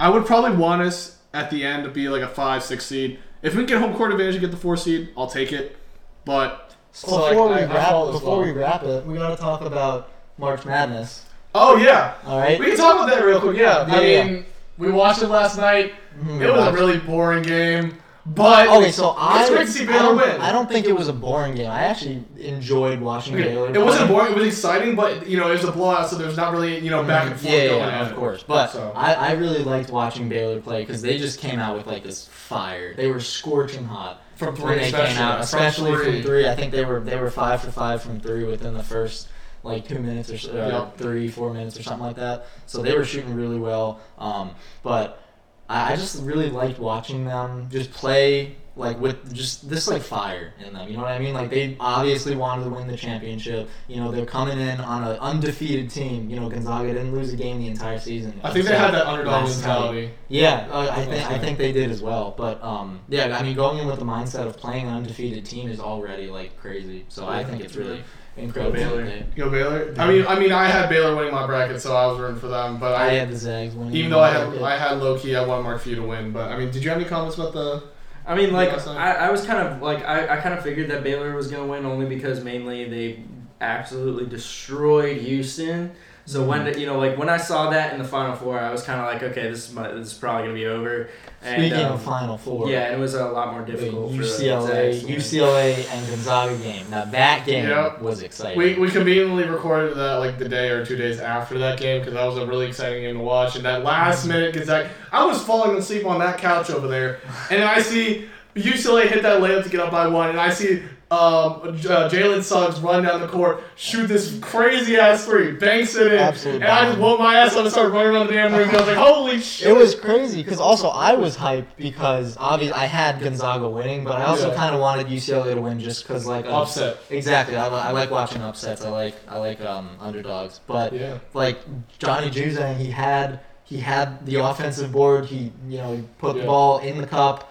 [0.00, 3.18] I would probably want us at the end to be like a five, six seed.
[3.42, 5.76] If we can get home court advantage and get the four seed, I'll take it.
[6.24, 8.42] But So So, like, before we I wrap, follow this before law.
[8.44, 11.26] we wrap it, we gotta talk about March Madness.
[11.54, 12.58] Oh yeah, All right.
[12.58, 13.56] we can talk about that real quick.
[13.56, 14.44] Yeah, I Yeah, mean,
[14.78, 15.94] we watched it last night.
[16.22, 17.96] Mhm, It was a really boring game,
[18.26, 20.40] but Okay, so I, it's great to see I, Baylor don't, win.
[20.40, 21.70] I don't think it was a boring game.
[21.70, 23.74] I actually enjoyed watching Okay, Baylor.
[23.74, 24.32] It wasn't boring.
[24.32, 26.90] It was exciting, but you know, it was a blowout, so there's not really you
[26.90, 28.10] know back and forth Yeah, yeah, going yeah, on.
[28.10, 28.42] of course.
[28.46, 31.86] But So- I, I really liked watching Baylor play because they just came out with
[31.86, 32.94] like this fire.
[32.94, 35.14] They were scorching hot From when three, they especially.
[35.14, 36.22] came out, especially from from three.
[36.22, 36.48] three.
[36.48, 39.28] I think they were they were five for five from three within the first
[39.64, 42.46] like two minutes or so, three four minutes or something like that.
[42.66, 44.00] So they were shooting really well.
[44.18, 45.22] Um, but
[45.68, 50.52] I, I just really liked watching them just play like with just this like fire
[50.64, 50.88] in them.
[50.88, 51.32] You know what I mean?
[51.32, 53.68] Like they obviously wanted to win the championship.
[53.86, 56.28] You know they're coming in on an undefeated team.
[56.28, 58.40] You know Gonzaga didn't lose a game the entire season.
[58.42, 60.10] I think they had that underdog mentality.
[60.28, 62.34] Yeah, uh, I think I think they did as well.
[62.36, 65.70] But um, yeah, I mean, going in with the mindset of playing an undefeated team
[65.70, 67.04] is already like crazy.
[67.08, 68.02] So I think it's really
[68.36, 68.72] incredible.
[68.72, 69.24] Baylor.
[69.36, 69.94] Go Baylor.
[69.98, 72.48] I mean, I mean, I had Baylor winning my bracket, so I was rooting for
[72.48, 72.78] them.
[72.78, 73.94] But I I, had the Zags winning.
[73.94, 76.32] even though I had I had low key, I wanted Mark Few to win.
[76.32, 77.82] But I mean, did you have any comments about the?
[78.26, 81.04] I mean, like I, I was kind of like I, I kind of figured that
[81.04, 83.22] Baylor was gonna win only because mainly they
[83.60, 85.92] absolutely destroyed Houston.
[86.26, 88.82] So when you know, like when I saw that in the Final Four, I was
[88.82, 91.10] kind of like, okay, this is my, this is probably gonna be over.
[91.42, 94.12] And, Speaking um, of Final Four, yeah, it was a lot more difficult.
[94.12, 95.04] for the UCLA, Zags.
[95.04, 96.86] UCLA and Gonzaga game.
[96.90, 98.00] Now that game Yeah.
[98.00, 98.56] was exciting.
[98.56, 102.14] We, we conveniently recorded that like the day or two days after that game because
[102.14, 103.56] that was a really exciting game to watch.
[103.56, 107.20] And that last minute Gonzaga, I was falling asleep on that couch over there,
[107.50, 110.82] and I see UCLA hit that layup to get up by one, and I see
[111.14, 116.12] um, uh, Jalen Suggs run down the court, shoot this crazy ass three, banks it
[116.12, 118.52] in, Absolute and I just woke my ass up and started running around the damn
[118.54, 118.68] room.
[118.70, 119.68] I was like, holy shit!
[119.68, 124.14] It was crazy because also I was hyped because obviously I had Gonzaga winning, but
[124.20, 124.56] I also Yeah.
[124.56, 126.98] kind of wanted UCLA to win just because like um, upset.
[127.10, 128.82] Exactly, I, I like watching upsets.
[128.84, 131.18] I like I like um, underdogs, but Yeah.
[131.32, 131.58] like
[131.98, 135.26] Johnny Juzang, he had he had the offensive board.
[135.26, 136.42] He you know he put Yeah.
[136.42, 137.50] the ball in the cup,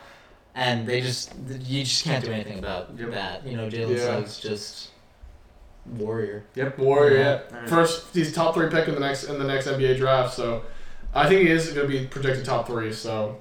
[0.55, 1.33] and they just
[1.65, 3.11] you just can't do anything about Yep.
[3.11, 3.47] that.
[3.47, 4.05] You know, Jalen Yeah.
[4.05, 4.89] Suggs just
[5.85, 6.43] warrior.
[6.55, 6.77] Yep.
[6.77, 7.39] Warrior, Yeah.
[7.51, 7.65] yeah.
[7.65, 10.33] First, he's top three pick in the next in the next NBA draft.
[10.33, 10.63] So,
[11.13, 12.93] I think he is going to be projected top three.
[12.93, 13.37] So,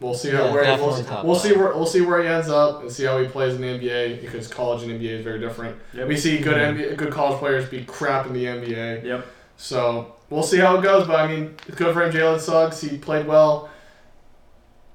[0.00, 2.48] we'll see how Yeah, where we'll, definitely we'll see where we'll see where he ends
[2.48, 5.38] up and see how he plays in the NBA because college and NBA is very
[5.38, 5.76] different.
[5.92, 6.08] Yep.
[6.08, 6.80] We see good mm-hmm.
[6.80, 9.04] NBA, good college players be crap in the NBA.
[9.04, 9.26] Yep.
[9.56, 11.06] So we'll see how it goes.
[11.06, 12.12] But I mean, it's good for him.
[12.12, 13.68] Jalen Suggs, he played well.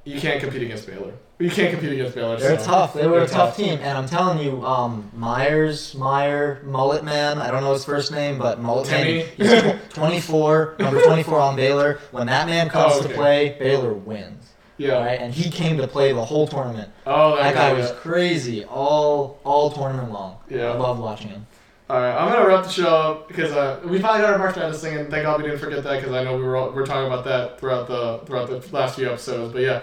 [0.03, 1.13] You can't compete against Baylor.
[1.40, 2.38] You can't compete against Baylor.
[2.38, 2.94] They're so- tough.
[2.94, 7.38] They were a tough team, and I'm telling you, um, Myers, Meyer, Mullet Man.
[7.40, 9.26] I don't know his first name, but Mullet Timmy?
[9.38, 9.80] Man.
[9.80, 12.00] He's 24, number 24 on Baylor.
[12.12, 14.50] When that man comes Oh, to play, Baylor wins.
[14.78, 14.94] Yeah.
[15.06, 16.90] Right, and he came to play the whole tournament.
[17.08, 17.78] Oh, That guy yeah.
[17.78, 20.38] was crazy all all tournament long.
[20.50, 20.72] Yeah.
[20.72, 21.46] I love watching him.
[21.90, 24.56] All right, I'm gonna wrap the show up because uh, we finally got our March
[24.56, 26.70] Madness thing, and thank God we didn't forget that because I know we were all,
[26.72, 29.52] we are talking about that throughout the throughout the last few episodes.
[29.52, 29.82] But yeah,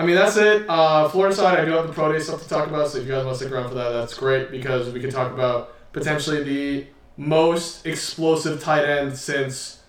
[0.00, 0.64] I mean that's it.
[0.66, 3.06] Uh, Florida side, I do have the pro day stuff to talk about, so if
[3.06, 5.74] you guys want to stick around for that, that's great because we can talk about
[5.92, 6.86] potentially the
[7.18, 9.82] most explosive tight end since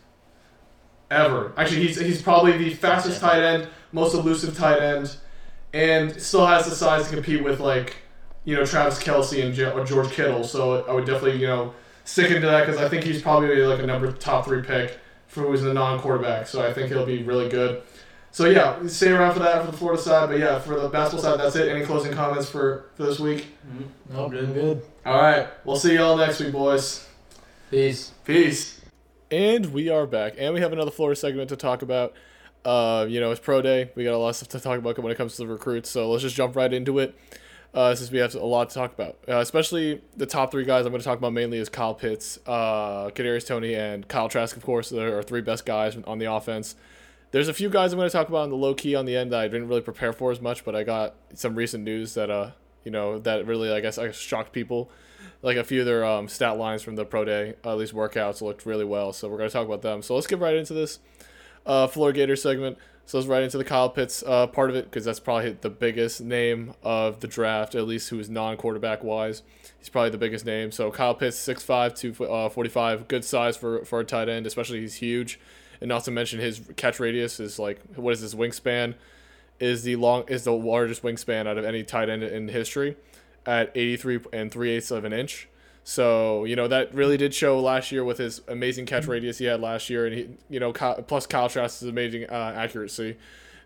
[1.09, 1.53] ever.
[1.55, 5.16] Actually, he's he's probably the fastest tight end, most elusive tight end,
[5.72, 7.95] and still has the size to compete with like
[8.43, 10.43] you know Travis Kelce and J- George Kittle.
[10.43, 13.80] So I would definitely you know stick into that because I think he's probably like
[13.80, 16.47] a number top three pick for who's a non-quarterback.
[16.47, 17.84] So I think he'll be really good.
[18.32, 20.30] So yeah, stay around for that for the Florida side.
[20.30, 21.68] But yeah, for the basketball side, that's it.
[21.68, 23.48] Any closing comments for for this week?
[24.10, 24.54] Nope, good.
[24.54, 24.82] good.
[25.06, 27.06] All right, we'll see y'all next week, boys.
[27.70, 28.12] Peace.
[28.26, 28.80] Peace.
[29.30, 32.14] And we are back, and we have another Florida segment to talk about.
[32.64, 33.92] Uh, you know, it's pro day.
[33.96, 35.90] We got a lot of stuff to talk about when it comes to the recruits.
[35.90, 37.16] So let's just jump right into it.
[37.74, 40.86] Uh, since we have a lot to talk about, uh, especially the top three guys
[40.86, 44.58] I'm going to talk about mainly is Kyle Pitts, uh, Kadarius Toney, and Kyle Trask.
[44.58, 46.76] Of course, there are three best guys on the offense.
[47.32, 49.16] There's a few guys I'm going to talk about on the low key on the
[49.16, 52.14] end that I didn't really prepare for as much, but I got some recent news
[52.14, 52.52] that uh,
[52.84, 54.90] you know, that really I guess I shocked people.
[55.44, 58.42] Like a few of their um, stat lines from the pro day, at least workouts,
[58.42, 59.12] looked really well.
[59.14, 60.02] So we're going to talk about them.
[60.02, 61.00] So let's get right into this
[61.66, 62.78] uh, Floor Gator segment.
[63.06, 65.70] So let's right into the Kyle Pitts uh, part of it because that's probably the
[65.70, 69.42] biggest name of the draft, at least who is non-quarterback wise.
[69.80, 70.72] He's probably the biggest name.
[70.72, 74.80] So Kyle Pitts, 6'5", to uh, 45, good size for, for a tight end, especially
[74.82, 75.40] he's huge.
[75.82, 78.96] And not to mention his catch radius is like what is his wingspan?
[79.60, 82.96] Is the long is the largest wingspan out of any tight end in history,
[83.46, 85.48] at 83 and 3 eighths of an inch.
[85.84, 89.46] So you know that really did show last year with his amazing catch radius he
[89.46, 93.18] had last year, and he you know plus Kyle Trask's amazing uh, accuracy,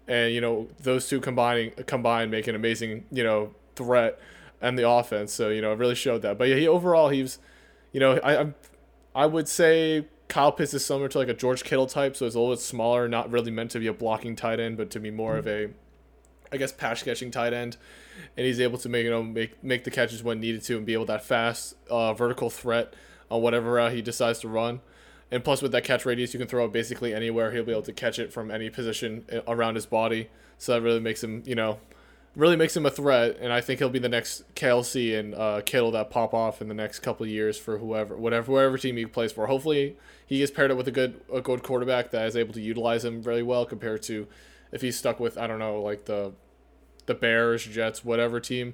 [0.07, 4.17] and you know those two combining combined make an amazing you know threat
[4.61, 5.33] and the offense.
[5.33, 6.37] So you know it really showed that.
[6.37, 7.37] But yeah, he overall he's
[7.91, 8.55] you know I I'm,
[9.13, 12.35] I would say Kyle Pitts is similar to like a George Kittle type, so it's
[12.35, 14.99] a little bit smaller, not really meant to be a blocking tight end, but to
[14.99, 15.69] be more of a
[16.51, 17.77] I guess pass catching tight end,
[18.37, 20.85] and he's able to make you know make make the catches when needed to and
[20.85, 22.93] be able that fast uh, vertical threat
[23.29, 24.81] on whatever route he decides to run.
[25.31, 27.51] And plus with that catch radius, you can throw it basically anywhere.
[27.51, 30.29] He'll be able to catch it from any position uh, around his body.
[30.57, 31.79] So that really makes him you know
[32.35, 33.37] really makes him a threat.
[33.39, 36.67] And I think he'll be the next Kelce and uh, Kittle that pop off in
[36.67, 39.47] the next couple years for whoever whatever whatever team he plays for.
[39.47, 42.61] Hopefully he gets paired up with a good a good quarterback that is able to
[42.61, 44.27] utilize him very well compared to
[44.71, 46.33] if he's stuck with I don't know like the
[47.05, 48.73] the Bears, Jets, whatever team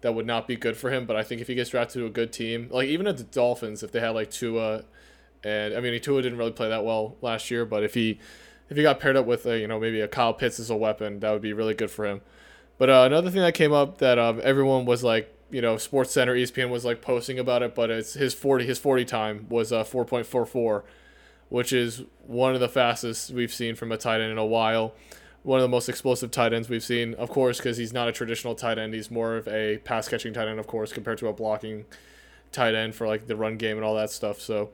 [0.00, 1.06] that would not be good for him.
[1.06, 3.24] But I think if he gets drafted to a good team, like even at the
[3.24, 4.84] Dolphins, if they had like Tua,
[5.44, 8.18] and I mean Tua didn't really play that well last year, but if he
[8.70, 10.76] if he got paired up with a, you know maybe a Kyle Pitts as a
[10.76, 12.20] weapon, that would be really good for him.
[12.82, 16.10] But uh, another thing that came up that um, everyone was like, you know, Sports
[16.10, 19.72] Center, ESPN was like posting about it, but it's his forty his forty time was
[19.72, 20.82] uh, four point four four,
[21.48, 24.94] which is one of the fastest we've seen from a tight end in a while
[25.44, 28.12] one of the most explosive tight ends we've seen, of course, because he's not a
[28.12, 28.94] traditional tight end.
[28.94, 31.84] He's more of a pass catching tight end, of course, compared to a blocking
[32.50, 34.40] tight end for like the run game and all that stuff.
[34.40, 34.70] So,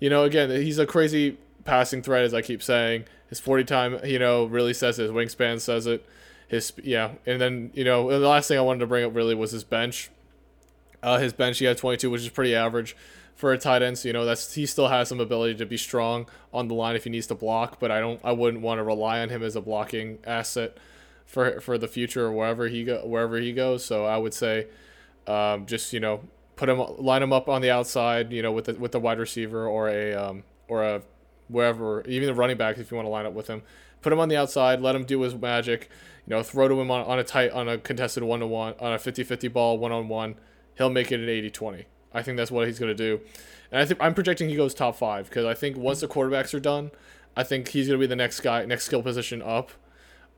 [0.00, 3.04] you know, again, he's a crazy passing threat, as I keep saying.
[3.28, 5.04] His 40 time, you know, really says it.
[5.04, 6.04] His wingspan says it.
[6.54, 9.34] His yeah, and then you know the last thing I wanted to bring up really
[9.34, 10.10] was his bench.
[11.02, 12.96] Uh, his bench he had 22, which is pretty average
[13.34, 13.98] for a tight end.
[13.98, 16.96] So you know that's he still has some ability to be strong on the line
[16.96, 19.42] if he needs to block, but I don't I wouldn't want to rely on him
[19.42, 20.76] as a blocking asset
[21.26, 23.84] for for the future or wherever he go wherever he goes.
[23.84, 24.68] So I would say
[25.26, 26.20] um, just you know
[26.56, 29.18] put him line him up on the outside, you know, with the with the wide
[29.18, 31.02] receiver or a um, or a
[31.48, 33.62] wherever, even the running back if you want to line up with him.
[34.02, 35.90] Put him on the outside, let him do his magic.
[36.26, 38.74] You know, throw to him on, on a tight on a contested one to one
[38.80, 40.36] on a 50-50 ball one on one.
[40.76, 41.84] He'll make it an 80-20.
[42.12, 43.20] I think that's what he's going to do.
[43.70, 46.54] And I think I'm projecting he goes top 5 because I think once the quarterbacks
[46.54, 46.90] are done,
[47.36, 49.72] I think he's going to be the next guy, next skill position up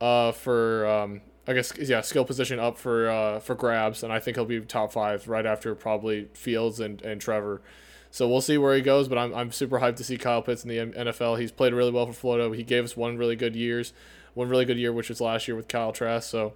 [0.01, 4.19] uh, for um, I guess yeah, skill position up for uh, for grabs, and I
[4.19, 7.63] think he'll be top five right after probably Fields and, and Trevor.
[8.11, 10.65] So we'll see where he goes, but I'm, I'm super hyped to see Kyle Pitts
[10.65, 11.39] in the NFL.
[11.39, 12.55] He's played really well for Florida.
[12.57, 13.93] He gave us one really good years,
[14.37, 16.29] one really good year, which was last year with Kyle Trask.
[16.29, 16.53] So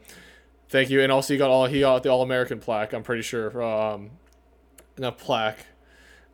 [0.69, 1.01] thank you.
[1.01, 2.93] And also he got all he got the All American plaque.
[2.93, 3.63] I'm pretty sure.
[3.63, 4.11] Um,
[4.99, 5.67] not plaque.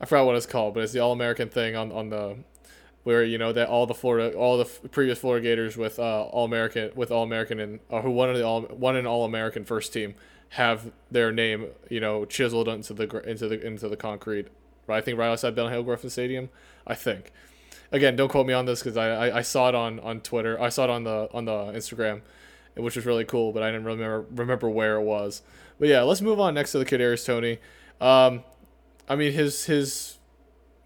[0.00, 2.36] I forgot what it's called, but it's the All American thing on on the
[3.04, 6.24] where you know that all the Florida, all the f- previous Florida Gators with uh,
[6.24, 9.64] All American, with All American, and uh, who won the all won an All American
[9.64, 10.16] first team
[10.50, 14.48] have their name, you know, chiseled into the into the into the concrete.
[14.88, 16.48] Right, I think right outside Ben Hill Griffin Stadium.
[16.84, 17.30] I think.
[17.92, 20.60] Again, don't quote me on this because I, I, I saw it on, on Twitter.
[20.60, 22.22] I saw it on the on the Instagram,
[22.74, 25.42] which was really cool, but I didn't remember remember where it was.
[25.78, 27.58] But yeah, let's move on next to the Kadarius Toney.
[28.00, 28.42] Um,
[29.08, 30.18] I mean his his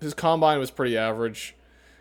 [0.01, 1.55] his combine was pretty average.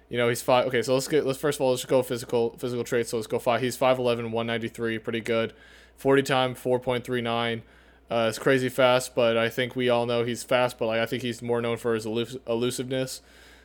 [0.10, 0.66] You know, he's five.
[0.68, 3.12] Okay, so let's get let's first of all let's go physical physical traits.
[3.12, 3.62] So let's go five.
[3.62, 5.54] He's 5'11", 193, pretty good.
[5.96, 7.62] Forty time, four point three nine.
[8.10, 10.80] Uh, it's crazy fast, but I think we all know he's fast.
[10.80, 13.22] But like I think he's more known for his elus- elusiveness.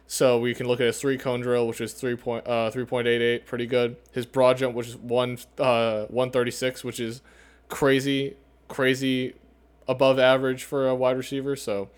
[0.07, 2.85] So we can look at his three cone drill, which is three point uh three
[2.85, 3.97] point eight eight, pretty good.
[4.13, 7.23] His broad jump, which is one uh one thirty six, which is
[7.69, 8.37] crazy
[8.69, 9.35] crazy
[9.89, 11.57] above average for a wide receiver.
[11.57, 11.91] So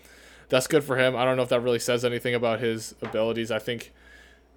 [0.49, 1.15] that's good for him.
[1.15, 3.51] I don't know if that really says anything about his abilities.
[3.51, 3.93] I think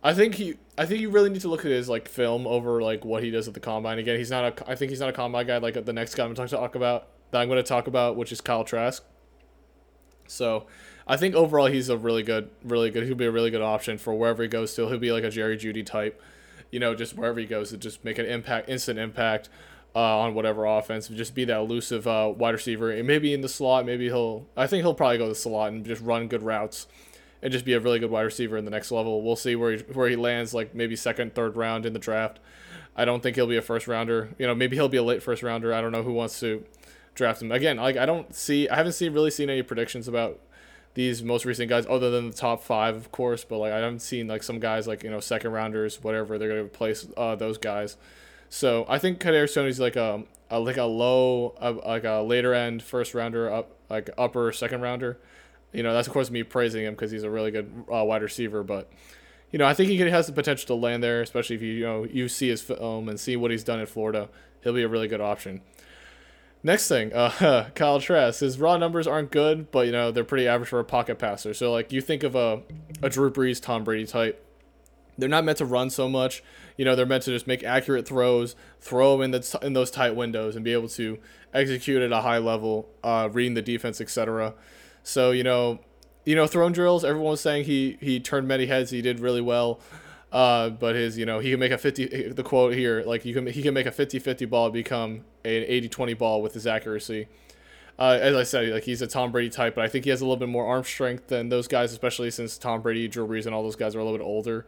[0.03, 2.81] I think he I think you really need to look at his like film over
[2.81, 3.99] like what he does at the combine.
[3.99, 6.25] Again, he's not a I think he's not a combine guy like the next guy
[6.25, 9.05] I'm going to talk about that I'm going to talk about, which is Kyle Trask.
[10.27, 10.67] So,
[11.11, 13.03] I think overall he's a really good, really good.
[13.03, 14.87] He'll be a really good option for wherever he goes to.
[14.87, 16.23] He'll be like a Jerry Jeudy type,
[16.71, 19.49] you know, just wherever he goes to just make an impact, instant impact
[19.97, 21.09] uh, on whatever offense.
[21.09, 23.87] Just be that elusive uh, wide receiver, and maybe in the slot.
[23.87, 24.47] Maybe he'll.
[24.57, 26.87] I think he'll probably go to the slot and just run good routes
[27.43, 29.21] and just be a really good wide receiver in the next level.
[29.21, 32.39] We'll see where he, where he lands, like maybe second, third round in the draft.
[32.95, 34.29] I don't think he'll be a first rounder.
[34.39, 35.75] You know, maybe he'll be a late first rounder.
[35.75, 36.65] I don't know who wants to
[37.17, 37.51] draft him.
[37.51, 40.39] Again, like I don't see, I haven't seen really seen any predictions about
[40.95, 43.45] these most recent guys other than the top five, of course.
[43.45, 46.49] But like I haven't seen like some guys like you know second rounders, whatever they're
[46.49, 47.97] gonna replace uh, those guys.
[48.49, 51.55] So I think Kadarius Toney's like a, a like a low,
[51.87, 55.19] like a later end first rounder, up like upper second rounder.
[55.73, 58.23] You know, that's of course me praising him because he's a really good uh, wide
[58.23, 58.91] receiver, but
[59.53, 61.85] you know, I think he has the potential to land there, especially if you you
[61.85, 64.29] know you see his film and see what he's done in Florida.
[64.63, 65.63] He'll be a really good option.
[66.63, 68.41] Next thing, uh, Kyle Trask.
[68.41, 71.55] His raw numbers aren't good, but you know they're pretty average for a pocket passer.
[71.55, 72.63] So like you think of a
[73.03, 74.47] a Drew Brees, Tom Brady type.
[75.17, 76.43] They're not meant to run so much.
[76.79, 79.91] You know, they're meant to just make accurate throws, throw them in the in those
[79.91, 81.19] tight windows, and be able to
[81.55, 84.55] execute at a high level, uh, reading the defense, etc.
[85.03, 85.81] So you know,
[86.25, 87.05] you know, throne drills.
[87.05, 88.91] Everyone was saying he he turned many heads.
[88.91, 89.81] He did really well.
[90.31, 93.35] Uh, but his, you know, he can make a 50, the quote here, like you
[93.35, 97.29] can, he can make a 50-50 ball become an 80-20 ball with his accuracy.
[98.01, 100.23] Uh, as I said, like he's a Tom Brady type, but I think he has
[100.23, 103.45] a little bit more arm strength than those guys, especially since Tom Brady, Drew Brees,
[103.45, 104.67] and all those guys are a little bit older,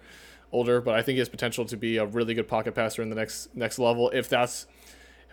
[0.53, 0.83] older.
[0.83, 3.17] But I think he has potential to be a really good pocket passer in the
[3.17, 4.67] next next level if that's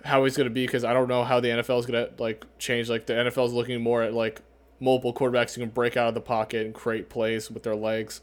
[0.06, 0.66] how he's going to be.
[0.66, 2.90] Because I don't know how the NFL is going to like change.
[2.90, 4.42] Like the NFL is looking more at like
[4.80, 8.22] multiple quarterbacks who can break out of the pocket and create plays with their legs.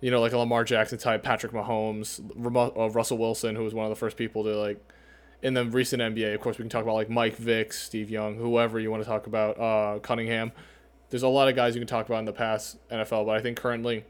[0.00, 3.84] You know, like a Lamar Jackson type, Patrick Mahomes, uh, Russell Wilson, who was one
[3.84, 4.82] of the first people to like
[5.44, 6.34] in the recent NBA.
[6.34, 9.08] Of course, we can talk about like Mike Vick, Steve Young, whoever you want to
[9.08, 10.50] talk about, uh, Cunningham.
[11.10, 13.42] There's a lot of guys you can talk about in the past NFL, but I
[13.42, 14.06] think currently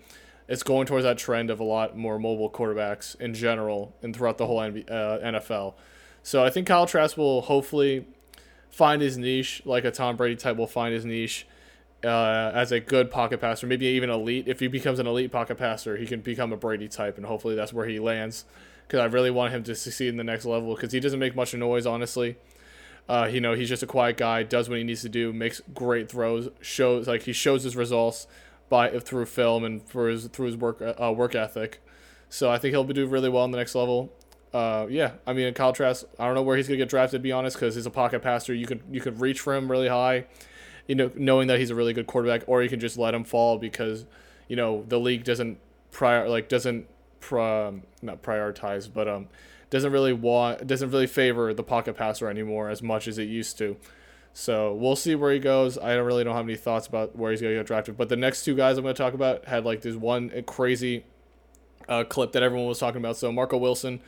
[0.47, 4.39] it's going towards that trend of a lot more mobile quarterbacks in general and throughout
[4.39, 5.74] the whole NBA, uh, NFL.
[6.22, 8.07] So I think Kyle Trask will hopefully
[8.70, 11.49] find his niche, like a Tom Brady type will find his niche
[12.05, 14.47] uh, as a good pocket passer, maybe even elite.
[14.47, 17.57] If he becomes an elite pocket passer, he can become a Brady type, and hopefully
[17.57, 18.45] that's where he lands.
[18.87, 21.35] Because I really want him to succeed in the next level because he doesn't make
[21.35, 22.37] much noise, honestly.
[23.09, 25.61] Uh, you know, he's just a quiet guy, does what he needs to do, makes
[25.74, 28.26] great throws, shows like he shows his results
[28.68, 31.80] by through film and for his through his work uh, work ethic.
[32.28, 34.12] So I think he'll do really well in the next level.
[34.53, 37.20] Uh, yeah, I mean, Kyle Trask, I don't know where he's gonna get drafted.
[37.20, 38.55] To be honest, because he's a pocket passer.
[38.55, 40.26] You could you could reach for him really high,
[40.87, 43.24] you know, knowing that he's a really good quarterback, or you can just let him
[43.24, 44.07] fall because,
[44.49, 45.59] you know, the league doesn't
[45.91, 46.87] prior like doesn't
[47.33, 49.29] not prioritize, but um,
[49.70, 53.59] doesn't really want doesn't really favor the pocket passer anymore as much as it used
[53.59, 53.77] to.
[54.33, 55.79] So we'll see where he goes.
[55.79, 57.97] I don't really don't have any thoughts about where he's gonna get drafted.
[57.97, 61.05] But the next two guys I'm gonna talk about had like this one crazy
[61.89, 63.16] uh, clip that everyone was talking about.
[63.16, 64.01] So Marco Wilson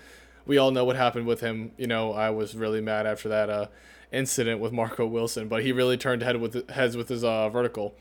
[0.46, 1.72] we all know what happened with him.
[1.76, 3.66] You know, I was really mad after that uh,
[4.12, 7.94] incident with Marco Wilson, but he really turned head with heads with his uh, vertical.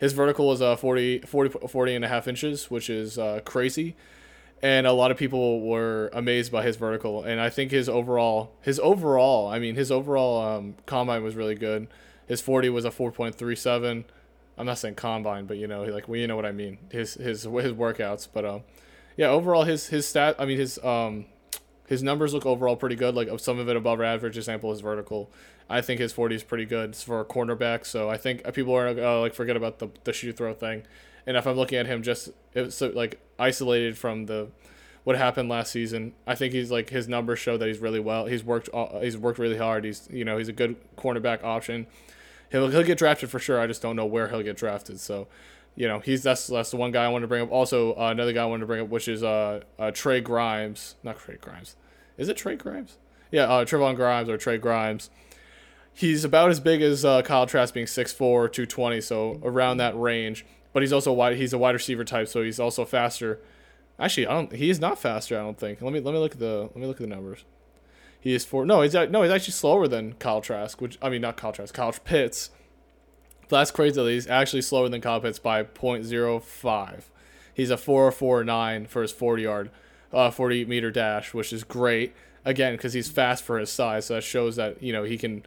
[0.00, 3.94] His vertical was uh, 40, 40, 40 and a half inches, which is uh, crazy.
[4.64, 7.22] And a lot of people were amazed by his vertical.
[7.22, 11.54] And I think his overall, his overall, I mean, his overall um, combine was really
[11.54, 11.86] good.
[12.26, 14.04] His 40 was a 4.37.
[14.56, 16.78] I'm not saying combine, but you know, like well, you know what I mean.
[16.90, 18.62] His his his workouts, but um,
[19.18, 20.36] yeah, overall his his stat.
[20.38, 21.26] I mean his um
[21.86, 23.14] his numbers look overall pretty good.
[23.14, 24.38] Like some of it above average.
[24.38, 25.30] Example is vertical.
[25.68, 27.84] I think his 40 is pretty good for a cornerback.
[27.84, 30.84] So I think people are uh, like forget about the the shoot throw thing.
[31.26, 32.30] And if I'm looking at him just
[32.68, 34.48] so like isolated from the
[35.04, 38.26] what happened last season, I think he's like his numbers show that he's really well.
[38.26, 38.68] He's worked
[39.00, 39.84] he's worked really hard.
[39.84, 41.86] He's you know he's a good cornerback option.
[42.50, 43.60] He'll he'll get drafted for sure.
[43.60, 45.00] I just don't know where he'll get drafted.
[45.00, 45.28] So
[45.76, 47.50] you know, he's that's that's the one guy I wanted to bring up.
[47.50, 50.94] Also, uh, another guy I wanted to bring up, which is uh, uh Trey Grimes,
[51.02, 51.76] not Trey Grimes.
[52.16, 52.98] Is it Trey Grimes?
[53.32, 55.10] Yeah, uh, Trevon Grimes or Trey Grimes.
[55.92, 60.44] He's about as big as uh, Kyle Trask, being 6'4", 220, so around that range.
[60.74, 61.38] But he's also wide.
[61.38, 63.40] He's a wide receiver type, so he's also faster.
[63.98, 64.52] Actually, I don't.
[64.52, 65.38] He's not faster.
[65.38, 65.80] I don't think.
[65.80, 67.44] Let me let me look at the let me look at the numbers.
[68.20, 68.66] He is four.
[68.66, 69.22] No, he's no.
[69.22, 70.82] He's actually slower than Kyle Trask.
[70.82, 71.72] Which I mean, not Kyle Trask.
[71.72, 72.50] Kyle Pitts
[73.48, 77.02] that's crazy that he's actually slower than Kyle Pitts by 0.05.
[77.52, 79.70] He's a 4.49 for his 40 yard,
[80.12, 82.14] uh, 40 meter dash, which is great.
[82.44, 85.46] Again, because he's fast for his size, so that shows that you know he can,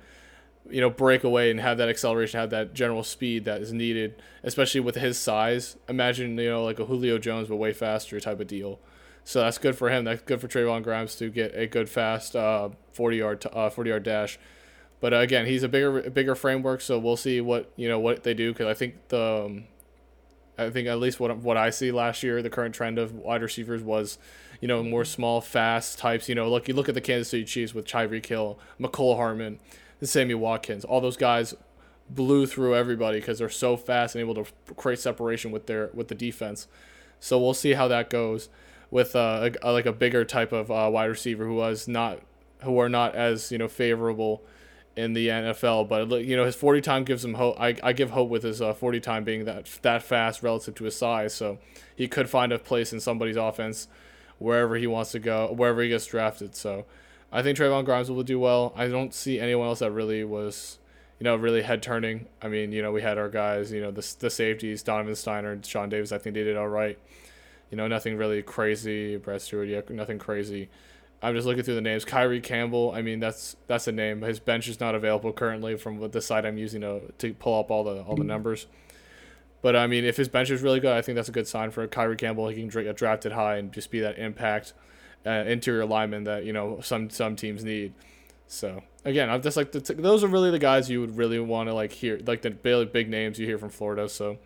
[0.71, 4.21] you know, break away and have that acceleration, have that general speed that is needed,
[4.43, 5.77] especially with his size.
[5.87, 8.79] Imagine you know like a Julio Jones but way faster type of deal.
[9.23, 10.05] So that's good for him.
[10.05, 13.69] That's good for Trevon Grimes to get a good fast uh, 40 yard t- uh,
[13.69, 14.39] 40 yard dash.
[14.99, 18.23] But uh, again, he's a bigger bigger framework, so we'll see what you know what
[18.23, 19.65] they do because I think the um,
[20.57, 23.41] I think at least what what I see last year, the current trend of wide
[23.41, 24.17] receivers was,
[24.59, 26.27] you know, more small, fast types.
[26.27, 29.59] You know, look you look at the Kansas City Chiefs with Tyreek Hill, Mecole Hardman,
[29.99, 31.55] the Sammy Watkins, all those guys
[32.09, 34.45] blew through everybody because they're so fast and able to
[34.75, 36.67] create separation with their with the defense.
[37.19, 38.49] So we'll see how that goes
[38.91, 42.21] with uh, a, like a bigger type of uh, wide receiver who was not
[42.63, 44.43] who are not as you know favorable
[44.95, 45.87] in the NFL.
[45.87, 47.59] But you know, his 40 time gives him hope.
[47.59, 50.83] I, I give hope with his uh, 40 time being that that fast relative to
[50.85, 51.33] his size.
[51.33, 51.59] So
[51.95, 53.87] he could find a place in somebody's offense
[54.39, 56.55] wherever he wants to go, wherever he gets drafted.
[56.55, 56.85] So
[57.31, 58.73] I think Trevon Grimes will do well.
[58.75, 60.79] I don't see anyone else that really was,
[61.19, 62.27] you know, really head turning.
[62.41, 65.53] I mean, you know, we had our guys, you know, the the safeties, Donovan Stiner
[65.53, 66.11] and Shawn Davis.
[66.11, 66.97] I think they did all right.
[67.69, 69.17] You know, nothing really crazy.
[69.17, 70.69] Brad Stewart, yeah, nothing crazy.
[71.21, 72.05] I'm just looking through the names.
[72.05, 72.91] Kyree Campbell.
[72.93, 74.21] I mean, that's that's a name.
[74.21, 77.71] His bench is not available currently from the site I'm using to to pull up
[77.71, 78.67] all the all the numbers.
[79.61, 81.71] But I mean, if his bench is really good, I think that's a good sign
[81.71, 82.47] for Kyree Campbell.
[82.47, 84.73] He can get drafted high and just be that impact
[85.25, 87.93] uh, interior lineman that you know some some teams need.
[88.47, 91.69] So again, I'm just like the, those are really the guys you would really want
[91.69, 94.07] to like hear, like the big names you hear from Florida.
[94.07, 94.37] So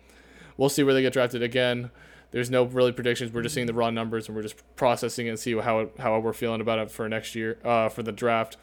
[0.56, 1.90] we'll see where they get drafted again.
[2.32, 3.32] There's no really predictions.
[3.32, 6.32] We're just seeing the raw numbers and we're just processing and see how how we're
[6.32, 8.56] feeling about it for next year uh, for the draft.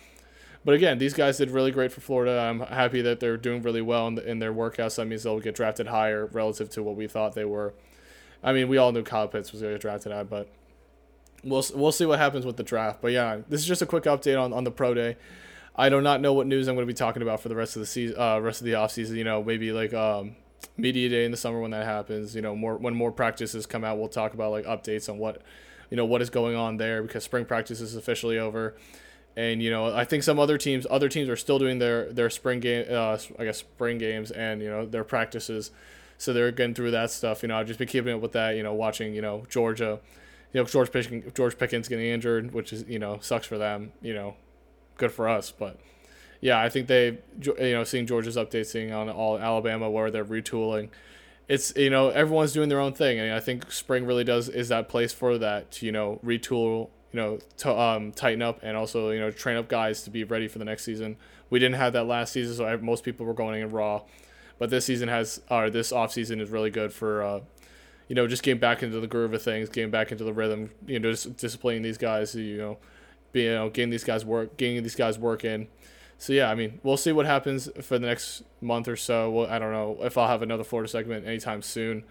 [0.65, 2.37] But again, these guys did really great for Florida.
[2.37, 4.97] I'm happy that they're doing really well in, the, in their workouts.
[4.97, 7.73] That means they'll get drafted higher relative to what we thought they were.
[8.43, 10.49] I mean, we all knew Kyle Pitts was going to get drafted high, but
[11.43, 13.01] we'll we'll see what happens with the draft.
[13.01, 15.17] But yeah, this is just a quick update on, on the pro day.
[15.75, 17.75] I do not know what news I'm going to be talking about for the rest
[17.75, 19.15] of the season, uh, rest of the off season.
[19.15, 20.35] You know, maybe like um,
[20.77, 22.35] media day in the summer when that happens.
[22.35, 25.41] You know, more when more practices come out, we'll talk about like updates on what
[25.89, 28.75] you know what is going on there because spring practice is officially over.
[29.35, 32.29] And you know, I think some other teams, other teams are still doing their their
[32.29, 35.71] spring game, uh, I guess spring games, and you know their practices,
[36.17, 37.41] so they're getting through that stuff.
[37.41, 38.55] You know, I've just been keeping up with that.
[38.55, 39.99] You know, watching you know Georgia,
[40.53, 43.91] you know George Pickens, George Pickens getting injured, which is you know sucks for them.
[44.01, 44.35] You know,
[44.97, 45.79] good for us, but
[46.41, 50.25] yeah, I think they, you know, seeing George's updates, seeing on all Alabama where they're
[50.25, 50.89] retooling,
[51.47, 54.69] it's you know everyone's doing their own thing, and I think spring really does is
[54.69, 58.77] that place for that to you know retool you know, to um, tighten up and
[58.77, 61.17] also you know train up guys to be ready for the next season.
[61.49, 64.03] We didn't have that last season, so most people were going in raw,
[64.59, 67.23] but this season has or this off season is really good for.
[67.23, 67.39] Uh,
[68.09, 70.71] you know, just getting back into the groove of things, getting back into the rhythm,
[70.85, 72.77] you know, just disciplining these guys, you know,
[73.31, 75.67] be, you know, getting these guys work, getting these guys work in.
[76.17, 79.29] So yeah, I mean, we'll see what happens for the next month or so.
[79.29, 82.03] Well, I don't know if I'll have another Florida segment anytime soon.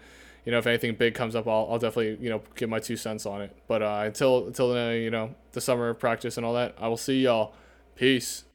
[0.45, 2.95] You know, if anything big comes up, I'll, I'll definitely you know give my two
[2.95, 3.55] cents on it.
[3.67, 6.87] But uh, until until uh, you know the summer of practice and all that, I
[6.87, 7.53] will see y'all.
[7.95, 8.45] Peace.